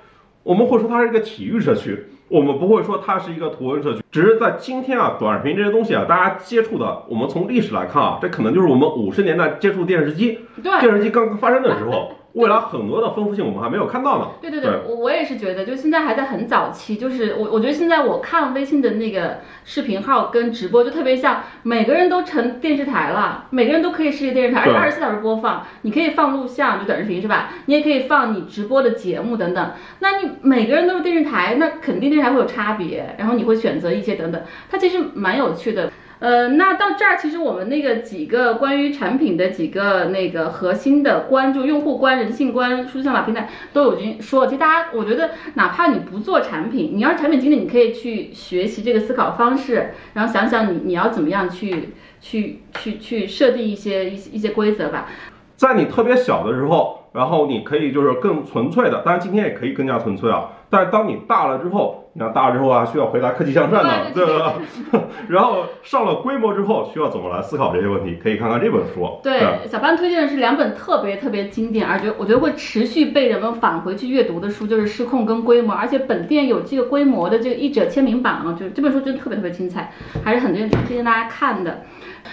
[0.43, 4.03] 我们会说它是一个体育社区，我们不会说它是一个图文社区。
[4.11, 14.29] 只是在今天啊，短视频这些东西啊，大家接触的，我们从历史来看啊，这可能就是我们五十年代接触电视机，电视机刚刚发生的时候，未来很多的丰富性我们还没有看到呢。
[14.43, 27.55] 对对对，我我也是觉得，就现在还在很早期，就是我我觉得现在我看微信的那个视频号跟直播就特别像，每个人都成电视台了，每个人都可以是一个电视台，而且对二十四小时播放，你可以放录像，就短视频是吧？
[27.65, 29.71] 你也可以放你直播的节目等等。
[30.01, 35.91] 那你每个人都是电视台，那肯定电视台会有差别，然后你会选择一些等等，它其实蛮有趣的。
[36.19, 44.47] 呃，那到这儿，其实我们那个几个关于产品的几个那个核心的关注，用户观、人性观、数字算法平台都已经说了。
[44.47, 51.91] 其实大家，我觉得哪怕你不做产品，你要是产品经理，你可以去学习这个思考方式，然后想想你你要怎么样去
[52.21, 55.09] 去去去设定一些一些一些规则吧。
[55.57, 60.51] 在你特别小的时候，然后你可以就是更纯粹的，当然今天也可以更加纯粹啊。
[60.71, 64.55] 但是当你大了之后，你看大了之后啊，需要回答科技向善的，对对吧？
[65.29, 68.19] 然后上了规模之后，需要怎么来思考这些问题？
[68.23, 69.21] 可以看看这本书。
[69.23, 69.39] 对，
[69.69, 79.93] 小班推荐的是两本特别特别经典，而且我觉得会持续被人们返回去阅读的书，就是《失控》跟《规模》，而且本店有这个规模的这个译者签名版啊，就这本书真的特别特别精彩，
[80.25, 81.83] 还是很推荐推荐大家看的。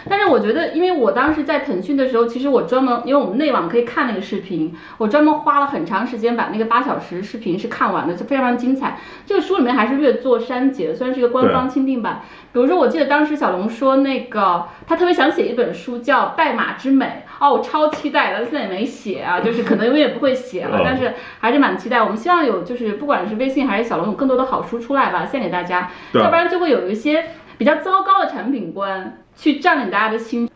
[0.09, 8.97] 但是我觉得，因为我当时在腾讯的时候，其实我专门，因为我们内网可以看那个视频，我专门花了很长时间把那个八小时视频是看完的，就非常非常精彩。
[9.25, 12.21] 这个书里面还是略作删节，虽然是一个官方钦定版。
[12.51, 17.05] 比如说，我记得当时小龙说那个他特别想写一本书叫《代码之美》，
[17.43, 22.01] 哦，我超期待的，现在也没写啊，就是可能永远不会写了，但是还是蛮期待。
[22.01, 27.25] 我们希望有就是不管是微信还是小龙有更多的好书出来吧，献给大家，要不然就会有一些
[27.57, 29.17] 比较糟糕的产品观。
[29.35, 30.47] 去占领大家的心，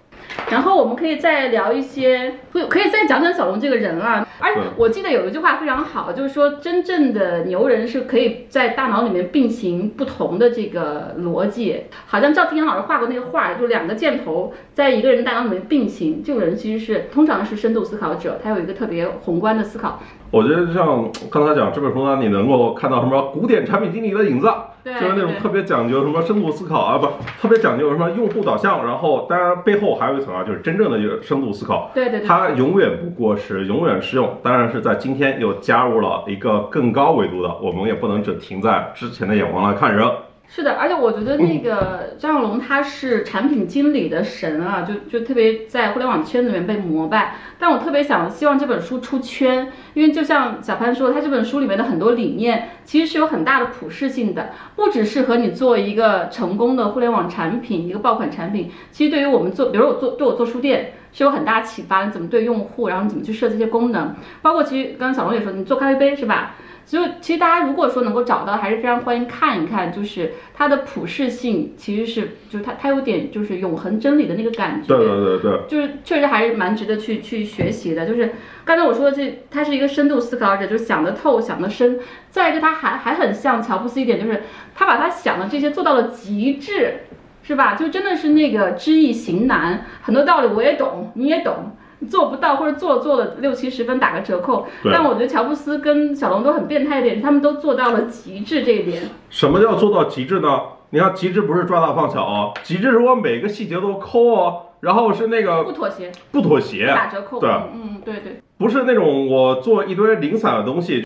[0.50, 4.26] 然后我们可以再聊一些，会可以再讲讲小龙这个人啊。
[4.40, 11.84] 而且我记得有一句话非常好，就是说真正的牛人是可以在大脑里面并行不同的这个逻辑。
[12.06, 20.00] 好像赵天阳老师画过那个画，就两个箭头在一个人大脑里面并行，这个人其实是通常是深度思考者，他有一个特别宏观的思考。
[20.30, 24.48] 我觉得像刚才讲这本书呢，你能够看到什么古典产品经理的影子，
[24.94, 27.06] 就是那种特别讲究什么深度思考啊，不，
[27.42, 31.92] 特别讲究什么用户导向，然后当然背后还有一层啊，就是真正的深度思考。
[31.94, 34.38] 对对对，它永远不过时，永远适用。
[34.42, 40.08] 当然是在今天又加入了一个更高维度的，我们也不能只停在之前的眼光来看人。
[40.50, 47.36] 是的，而且我觉得那个张小龙他是产品经理的神啊，就就特别在互联网圈子里面被膜拜。
[47.60, 58.72] 但我特别想希望这本书出圈，因为就像小潘说，他这本书里面的很多理念其实是有很大的普适性的，不只适合你做一个成功的互联网产品，一个爆款产品。
[58.92, 66.56] 其实对于我们做，比如我做对我做书店是有很大启发，你怎么对用户，然后你怎么去设计一些功能，包括其实刚刚小龙也说，你做咖啡杯是吧？
[66.88, 74.88] 所以其实大家如果说能够找到，还是非常欢迎看一看，就是它的普适性其实是就是它它有点就是永恒真理的那个感觉。
[74.88, 78.08] 对对对对，就是确实还是蛮值得去去学习的。
[78.08, 78.34] 就是
[78.64, 82.00] 刚才我说的这，他是一个深度思考者，就是想得透、想得深。
[82.30, 87.00] 再一个，他还还很像乔布斯一点，就是他把他想的这些做到了极致，
[87.44, 87.76] 是吧？
[87.76, 91.76] 就真的是那个知易行难，很多道理我也懂，你也懂。
[92.10, 99.04] 做不到，或者做做了六七十分打个折扣，但我觉得乔布斯跟小龙都很变态一点，他们都做到了极致这一点。
[99.30, 100.60] 什么叫做到极致呢？
[100.92, 107.40] 你看，极致不是抓大放小啊，极致是我每个细节都抠哦，然后是那个不妥协，不妥协，打折扣。
[107.40, 107.50] 对。
[107.50, 111.06] 嗯嗯，对对，不是那种我做一堆零散的东西，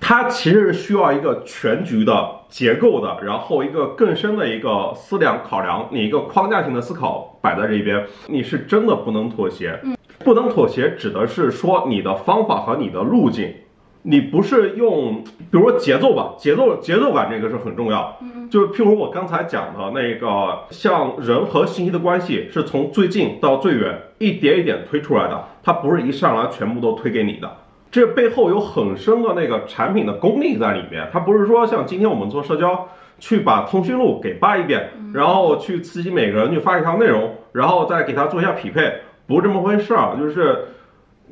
[0.00, 9.78] 它其实是需要一个全局的结构的，然后一个更深的一个思量考量，你一个框架性的思考摆在这一边，你是真的不能妥协。
[10.24, 13.54] 不能妥协指的是说你的方法和你的路径。
[14.02, 18.16] 你不是用，比如说节奏吧，节奏节奏感这个是很重要。
[18.22, 27.48] 嗯就是譬如我刚才讲的那个，像人和信息的关系是从最近到最远一点一点推出来的，它不是一上来全部都推给你的。
[27.90, 32.88] 这背后有很深的那个产品的功力在里面，它不是说像今天我们做社交，
[33.18, 38.92] 去把通讯录给扒一遍，然后去刺激每个人去发一条内容，然后再给他做一下匹配，
[39.26, 40.66] 不是这么回事儿，就是。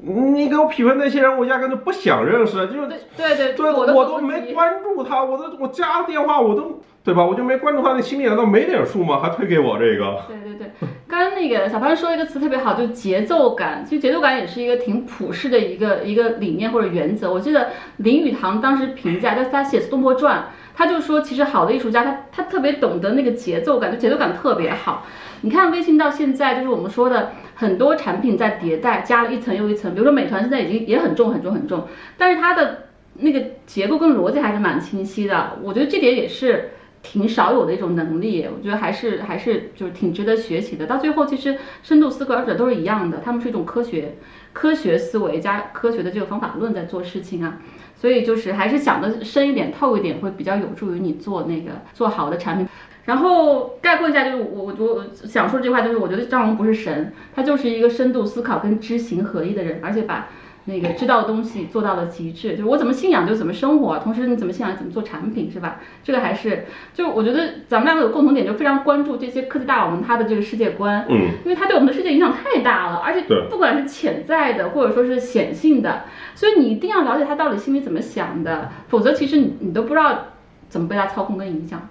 [0.00, 2.86] 你给我匹配那些人，我压根就不想认识，就是
[3.16, 7.24] 对对对，我我都没关注他，我都我加了电话，我都对吧？
[7.24, 9.18] 我就没关注他，那心里难道没点数吗？
[9.18, 10.20] 还推给我这个？
[10.28, 10.70] 对对对，
[11.08, 13.82] 刚刚那个小潘说一个词特别好，就节奏感。
[13.82, 17.32] 其实节奏感也是一个挺普世的一个一个理念或者原则。
[17.32, 20.38] 我记得林语堂当时评价，他他写《东坡传》，
[20.76, 25.06] 他就说，其实好的艺术家他他特别懂得那个节奏感，就节奏感特别好。
[25.40, 29.94] 你看微信到现在，就是我们说的很多产品在迭代，加了一层又一层。
[29.94, 31.88] 比如说美团现在已经也很重很重很重，
[32.18, 35.56] 但是它的那个结构跟逻辑还是蛮清晰的。
[35.62, 36.72] 我觉得这点也是
[37.10, 40.84] 挺少有的一种能力，我觉得还是还是就是挺值得学习的。
[40.84, 44.18] 到最后，其实深度思考者都是一样的，他们是一种科学
[44.52, 47.60] 科学思维加科学的这个方法论在做事情啊。
[47.96, 52.68] 所以就是还是想的深一点、透一点，会比较有助于你做那个做好的产品。
[53.06, 60.28] 然后概括一下，就是我我我想说这句话，就是我觉得张龙不是神，他就是一个深度思考跟知行合一的人，而且把
[60.68, 62.50] 那个知道的东西做到了极致。
[62.50, 65.80] 就是我怎么信仰就怎么生活，同时你怎么信仰怎么做产品，是吧？
[66.04, 76.04] 这个还是就我觉得咱们两个有共同点，就非常关注这些科技大佬们他的这个世界观，嗯，因为他对我们的世界影响太大了，而且不管是潜在的或者说是显性的，
[76.34, 80.26] 所以你一定要了解他到底心里怎么想的，否则其实你你都不知道
[80.68, 81.88] 怎么被他操控跟影响。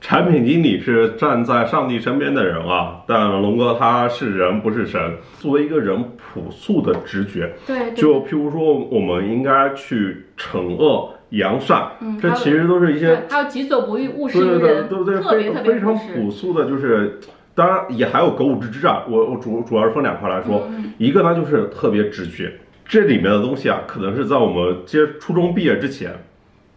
[0.00, 5.00] 产品经理是站在上帝身边的人啊，但龙哥他是人不是神。
[5.38, 15.20] 作为一个人朴素的直觉，对，对就譬如说我们应该去惩恶扬善，嗯这其实都是一些对，还有己所不欲，勿施对对对于人，对不对？
[15.20, 17.20] 特别特别非非常朴素的，就是
[17.54, 19.04] 当然也还有格物致知啊。
[19.08, 22.52] 我我主主要是分两块来说，嗯一个呢就是特别直觉，
[22.86, 26.10] 这里面的东西啊，可能是在我们接初中毕业之前。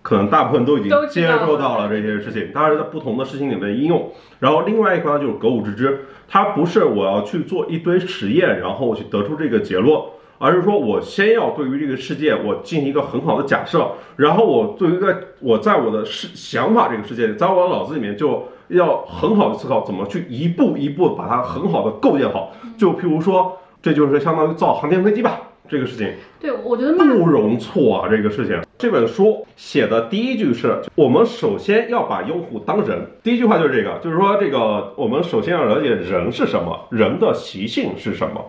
[0.04, 4.12] 可能大部分都已经接受到了这些事情，当然是在不同的事情里面应用。
[4.40, 9.98] 然后另外一块呢就是格物致知，它不是我要去做一堆实验，然后我去得出这个结论，
[10.38, 22.52] 而是说我先要对于这个世界我进行一个很好的假设，然后我对于一个我在我的世想法这个世界，在我的脑子里面就要很好的思考怎么去一步一步把它很好的构建好。
[22.78, 25.40] 就譬如说，这就是相当于造航天飞机吧，
[25.70, 26.12] 这个事情。
[26.42, 28.60] 对，我觉得不容错啊，这个事情。
[28.84, 38.44] 这本书写的第一句是我们首先要把用户当人，第一句话就是这个，就是说这个我们首先要了解人是什么，人的习性是什么，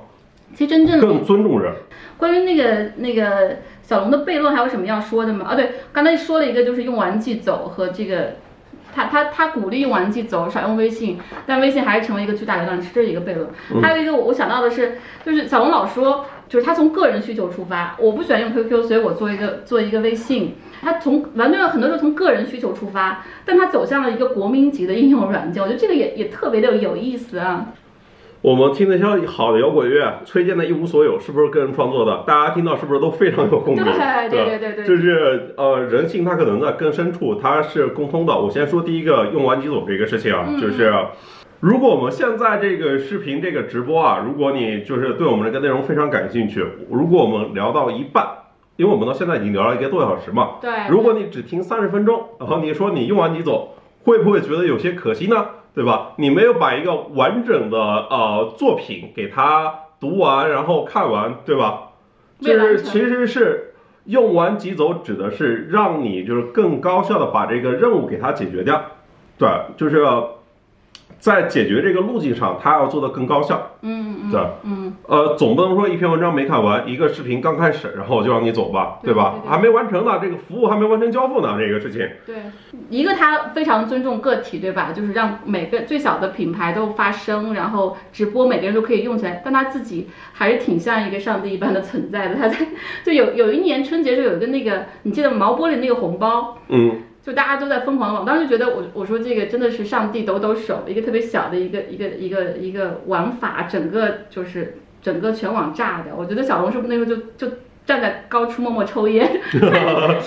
[0.52, 1.72] 其实真正更尊重人。
[2.18, 5.46] 关于那个那个小龙的悖论，还有什么要说的吗？
[5.50, 8.32] 啊，对，刚才说了一个就是用完即走和这个，
[8.92, 11.16] 他他他鼓励用完即走，少用微信，
[11.46, 13.46] 但微信还是成为一个巨大流量池，这是一个悖论。
[13.80, 20.54] 还有一个我我想到的是，就是小龙老说，就是他从个人需求出发，我不喜欢用 QQ，所以我做一个做一个微信。
[20.80, 27.72] 他从完全很多时候从个人需求出发，但他走向了一个国民级的应用软件，我觉得这个也也特别的有意思啊。
[28.40, 32.22] 我们听那些好的摇滚乐，崔健的一无所有是不是个人创作的？
[32.24, 33.84] 大家听到是不是都非常有共鸣？
[33.84, 38.32] 对对对对对就是呃，人性它可能在更深处，它是共通的。
[38.32, 40.92] 我先说第一个用完即走这个事情啊，嗯就是
[41.60, 48.26] 如果我们现在这个视频这个直播啊，如果你就是对我们这个内容非常感兴趣，如果我们聊到一半，
[48.76, 53.74] 因为我们到现在已经聊了一个多小时嘛，对，如果你只听三十分钟，然后你说你用完即走，
[54.04, 55.46] 会不会觉得有些可惜呢？
[55.74, 56.12] 对吧？
[56.18, 61.88] 你没有把一个完整的呃作品给它读完，然后看完，对吧？
[62.40, 63.74] 就是其实是
[64.04, 68.84] 用完即走指的是让你就是更高效的把这个任务给它解决掉，
[69.38, 70.04] 对，就是
[71.24, 73.70] 在解决这个路径上，他要做的更高效。
[73.80, 79.36] 嗯嗯对，嗯，呃，总不能说一篇文章没看完，一个视频刚开始，然后就让你走吧，对吧？
[79.48, 82.06] 还没完成呢，这个服务还没完成交付呢，这个事情。
[82.26, 82.36] 对，
[82.90, 84.92] 一个他非常尊重个体，对吧？
[84.92, 92.34] 就是让每个最小的品牌都发声，然后直播每个人都可以用起来，但他自己还是挺像一个上帝一般的存在的。
[92.34, 92.58] 他在
[93.02, 106.14] 就有有一年春节时候有一个那个，你记得毛玻璃那个红包，嗯，就大家都在疯狂的往，当时觉得我我说这个真的是上帝抖抖手，一个特别小的一个一个一个一个玩法，整个就是整个全网炸掉。
[106.14, 107.56] 我觉得小红书那时候就就
[107.86, 109.40] 站在高处默默抽烟，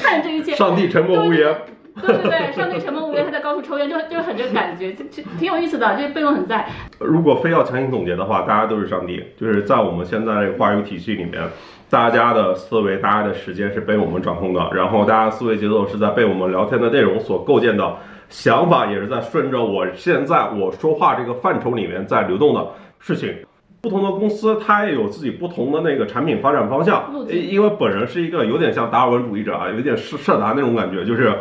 [0.02, 1.56] 看这一切，上帝沉默无言。
[2.00, 6.68] 对对对，上帝沉默无言，他在高处抽烟，就就很这个感觉，就就挺有意思的，这背后很在。
[7.00, 11.42] 如果非要强行总结的话，大家都是上帝，就是在我们现在这个话语体系里面，
[11.90, 17.96] 大家的思维、大家的时间是被我们掌控的，然后大家思维节奏是在被我们聊天的内容所构建的，
[18.28, 22.68] 想法也是在顺着我现在我说话这个范畴里面在流动的
[23.00, 23.34] 事情。
[23.80, 31.34] 不同的公司，它也有自己不同的那个产品发展方向因因为本人是一个有点像达尔文主义者啊，有点社社达那种感觉，就是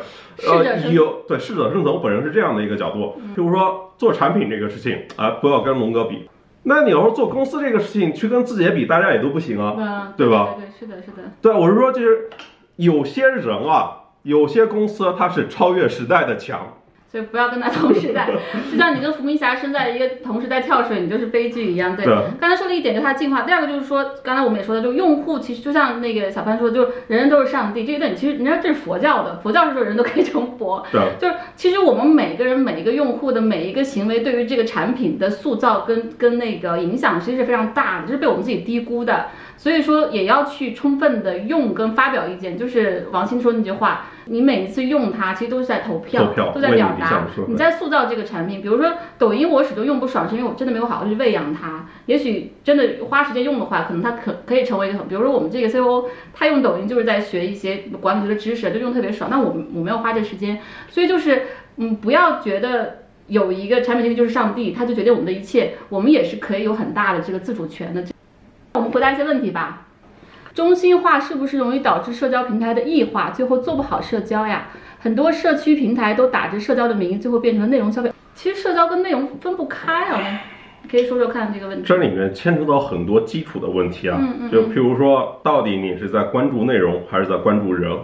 [0.46, 3.20] 呃有对适者生存，本人是这样的一个角度。
[3.34, 6.28] 譬如说做产品这个事情啊，不要跟龙哥比。
[6.68, 9.74] 那你要说做公司这个事情去跟字节比，大家也都不行啊。
[9.78, 12.28] 嗯，对吧对对，是的，是的，对，我是说，就是
[12.74, 16.74] 有些人啊，有些公司它是超越时代的强。
[17.16, 18.28] 所以不要跟他同时代，
[18.70, 21.96] 就像你跟伏明霞生在一个同时代跳水，你就是悲剧一样。
[21.96, 23.40] 对，对刚才说了一点，就是它进化。
[23.40, 27.86] 第二个就是说，刚才我们也说的，就用户其实就像那个小潘说的，就是人人都是上帝。
[27.86, 30.84] 这一点其实人家这是佛教的，佛教是说人都可以成佛。
[30.92, 39.28] 对， 就是其实我们每个人每一个用户的每一个行为，对于这个产品的塑造跟跟那个影响，其实是非常大的，这是被我们自己低估的。
[39.56, 42.58] 所以说也要去充分的用跟发表意见。
[42.58, 48.60] 就是王鑫说那句话，你每一次用它，其实都是在投票，投票都在表达你在塑造这个产品。
[48.60, 51.86] 比如说抖音，我始终用不爽，是因为我真的没有好好去喂养它。
[52.06, 59.30] 也许真的花时间用的话，可能它可可以成为一个很，比如说我们这个 COO，他用抖音就是在学一些管理学的知识，就用特别爽。
[59.30, 60.58] 那我我没有花这时间，
[60.88, 61.42] 所以就是
[61.76, 62.98] 嗯，不要觉得。
[63.28, 68.04] 有一个产品经理就是上帝，他就决定我们的一切，我们也是可以有很大的这个自主权的。
[68.74, 69.85] 我们回答一些问题吧。
[70.56, 74.68] 中心化是不是容易导致社交平台的异化，最后做不好社交呀？
[74.98, 78.10] 很多社区平台都打着社交的名义，最后变成了内容消费。
[78.34, 80.40] 其实社交跟内容分不开啊，
[80.90, 81.84] 可以说说看这个问题。
[81.86, 87.94] 这里面牵扯到很多基础的问题啊，嗯嗯就譬如说，到底你是在关注内容还是在关注人，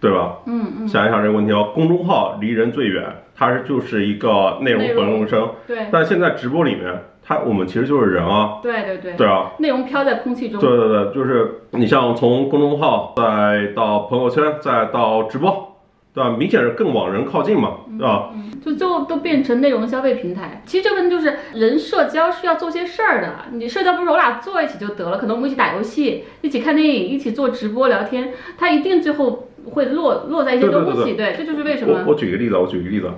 [0.00, 0.38] 对吧？
[0.46, 3.04] 嗯嗯，想一想这个问题哦，公众号离人最远，
[3.36, 10.60] 它是就是一个内容本容生，对但现在直播里面，它我们其实就是人啊，对对对，对啊，内容飘在空气中。
[10.60, 15.76] 对对对，就是你像从公众号再到朋友圈，再到直播，
[16.12, 16.30] 对吧？
[16.36, 18.30] 明显是更往人靠近嘛，对吧？
[18.64, 20.62] 就最后都变成内容消费平台。
[20.66, 31.12] 其实这个问题就是人社交是要做些事儿的，你社交不是我俩坐一起就得了，可能我们一起打游戏，一起看电影，一起做直播聊天，它一定最后会落落在一些对对对东西。
[31.14, 32.00] 对，这就是为什么。
[32.04, 33.08] 我我举个例子，我举个例子，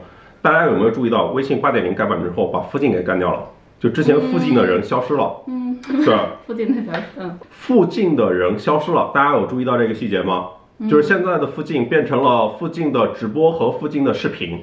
[0.40, 3.40] 大家有没有注意到微信八点零改版之后，把附近给干掉了？
[3.78, 6.16] 就之前附近的人消失了，嗯，是？
[6.46, 10.48] 附近的人，嗯，附近的人消失了，大家有注意到这个细节吗？
[10.90, 14.60] 就是现在的附近变成了附近的直播和附近的视频。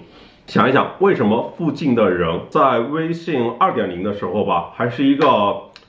[0.48, 5.26] 想一想，为什么附近的人在微信二点零的时候吧，还是一个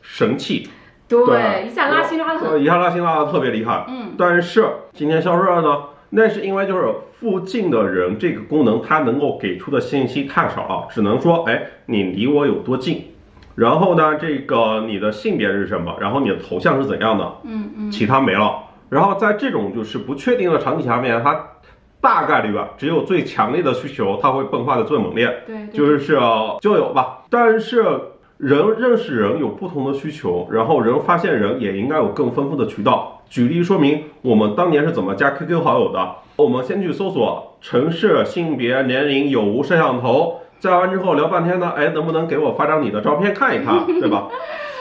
[0.01, 0.69] 神器？
[1.09, 3.85] 对，一下拉新拉的一下拉新拉的特别厉害。
[3.89, 6.87] 嗯，但是今天消失了呢，那是因为就是
[7.19, 13.05] 附近的人这个功能，它能够给出的信息太少了，只能说，哎，你离我有多近，
[13.55, 18.59] 然后呢，这个你的性别是什么，然后你的头像是怎样的，嗯嗯，其他没了。
[18.89, 21.39] 然后在这种就是不确定的场景下面，它
[22.01, 25.43] 大概率吧，只有最强烈的需求，它会迸发的最猛烈。
[25.47, 27.23] 对，对就是呃交友吧。
[27.31, 27.85] 但是
[28.39, 33.23] 人认识人有不同的需求，然后人发现人也应该有更丰富的渠道。
[33.31, 36.17] 举例说明，我们当年是怎么加 QQ 好友的？
[36.37, 44.29] 我们先去搜索城市、性别、年龄、有无摄像头，加完之后聊半天呢，哎，能不能给我发张你的照片看一看， 对吧？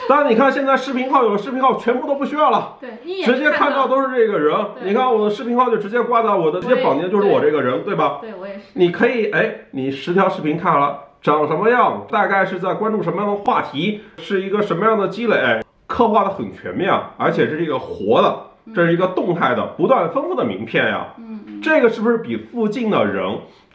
[0.07, 2.76] 当然，你看现在视频号有视频号全部都不需要了。
[2.80, 3.95] 对，直接看到到。
[3.95, 8.19] 都是这个人，你看我的视频号就直接挂在我的，直接绑定就是我这个人，对吧？
[8.22, 8.60] 对我也是。
[8.73, 18.35] 你可以哎，你十条视频看了，长什么样，大概是在关注什么样的话题，是一个什么样的积累，哎刻画的很全面啊，而且这是一个活的，
[18.76, 21.07] 这是一个动态的、不断丰富的名片呀。
[21.18, 23.23] 嗯这个是不是比附近的人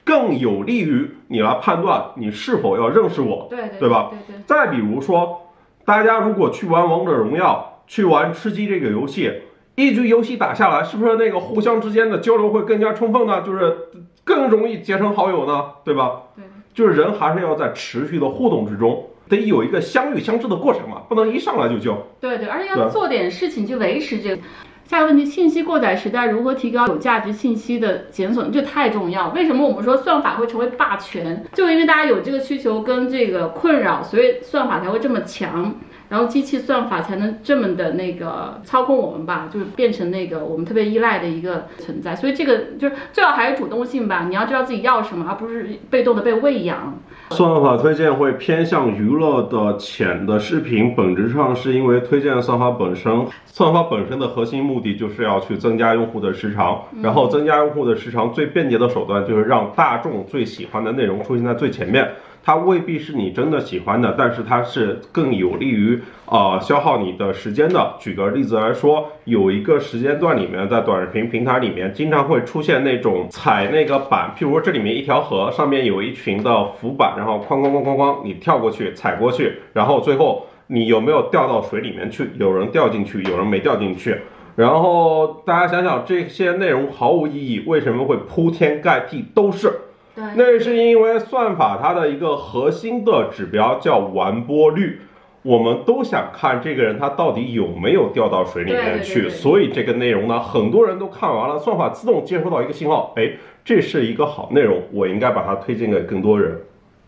[0.06, 3.48] 更有利于你来判断你是否要认识我？
[3.50, 4.12] 对对对吧？
[4.12, 4.42] 对对。
[4.46, 5.50] 再比如说，
[5.84, 9.32] 大家如果去玩王者荣耀，去玩吃鸡这个游戏，
[9.74, 13.42] 一局游戏打下来，是不是那个互相之间的交流会更加充分呢？
[13.42, 13.76] 就是
[14.22, 16.22] 更容易结成好友呢，对吧？
[16.36, 21.98] 对，就是人还是要在持续的互动之中，得有一个相遇相知的过程嘛，不能一上来就交。
[22.20, 24.42] 对对，而且要做点事情去维持这个。
[24.88, 28.44] 下一个问题，信息过载时代如何提高有价值信息的检索？
[28.44, 29.30] 这太重要。
[29.30, 31.44] 为什么我们说算法会成为霸权？
[31.54, 35.74] 就因为大家有这个需求跟这个困扰，所以算法才会这么强。
[36.08, 42.14] 然后机器算法才能这么的那个操控我们吧，就是变成那个我们特别依赖的一个存在。
[42.14, 46.96] 所以这个就是最好还是主动性吧，你要知道自己要什么，而不是被动的被喂养。
[47.30, 62.08] 算法推荐会偏向娱乐的浅的视频，本质上是因为推荐算法本身，算法本身的核心目的就是要去增加用户的时长，然后增加用户的时长最便捷的手段就是让大众最喜欢的内容出现在最前面。
[62.44, 67.94] 它未必是你真的喜欢的，但是它是更有利于呃消耗你的时间的。
[67.98, 82.30] 举个例子来说，有一个时间段里面，在短视频平台里面，经常会出现那种踩那个板，譬如说这里面一条河，上面有一群的浮板，然后哐哐哐哐哐，你跳过去，踩过去，然后最后你有没有掉到水里面去？
[82.38, 84.16] 有人掉进去，有人没掉进去。
[84.54, 89.70] 然后大家想想，这些内容毫无意义，为什么会铺天盖地都是？
[90.14, 95.00] 对，那是因为算法它的一个核心的指标叫完播率，
[95.42, 103.30] 我们都想看这个人他到底有没有掉到水里面去，对对对对所以这个内容呢，很多人都看完了，算法自动接收到一个信号，哎，
[103.62, 106.58] 这是一个好内容，我应该把它推荐给更多人，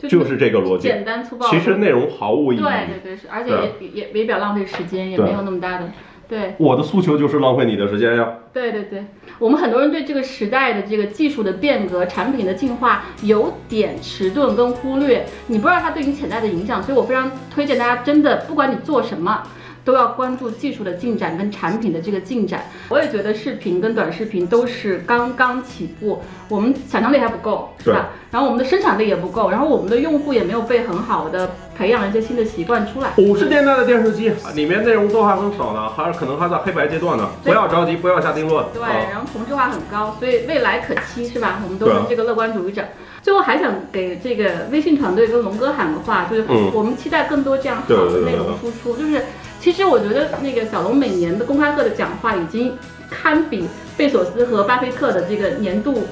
[0.06, 0.86] 就是这个逻辑。
[0.86, 1.48] 简单粗暴。
[1.48, 2.60] 其实内容毫无意义。
[2.60, 5.90] 对对对，是，而且也也也也比较浪费时间，也没有那么大的。
[6.28, 8.34] 对我的诉求就是浪费你的时间呀。
[8.52, 9.06] 对对对，
[9.38, 19.42] 我们很多人对这个时代的这个技术的变革、产品的进化有点迟钝跟忽略，你不知道它对你潜在的影响，所以我非常推荐大家，真的不管你做什么。
[19.88, 22.64] 都要关注技术的进展跟产品的这个进展。
[22.90, 26.20] 我也觉得视频跟短视频都是刚刚起步，
[26.50, 28.10] 我们想象力还不够，是吧？
[28.30, 33.12] 然后我们的生产力也不够，然后我们的用户也没有被很好的培养一些新的习惯出来。
[33.16, 37.30] 五十年代的电视机里面内容都还很少呢，还是可能还在黑白阶段呢。
[37.42, 38.62] 不要着急，不要下定论。
[38.74, 41.62] 对，啊然后同质化很高，所以未来可期，是吧？
[41.64, 42.84] 我们都是对啊这个乐观主义者。
[43.22, 48.94] 最后还想给这个微信团队跟龙哥喊个话，就是嗯我们期待更多这样好的内容输出。
[48.94, 49.24] 就是
[49.60, 52.76] 其实我觉得那个小龙每年的公开课的讲话已经
[53.10, 56.06] 堪比贝索斯和巴菲特的这个年度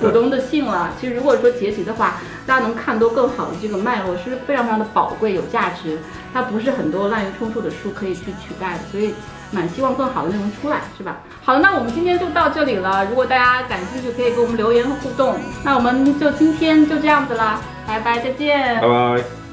[0.00, 0.90] 股东的信了。
[1.00, 5.98] 其实如果说结集的话，大家能看多更好的这个脉络，是非常非常的宝贵有价值。
[6.32, 9.14] 它不是很多滥竽充数的书可以去取代的，所以
[9.50, 11.18] 蛮希望更好的内容出来，是吧？
[11.42, 13.06] 好了，那我们今天就到这里了。
[13.06, 15.36] 如果大家感兴趣，可以给我们留言和互动。
[15.64, 18.80] 那我们就今天就这样子啦，拜拜，再见。
[18.80, 19.47] 拜拜。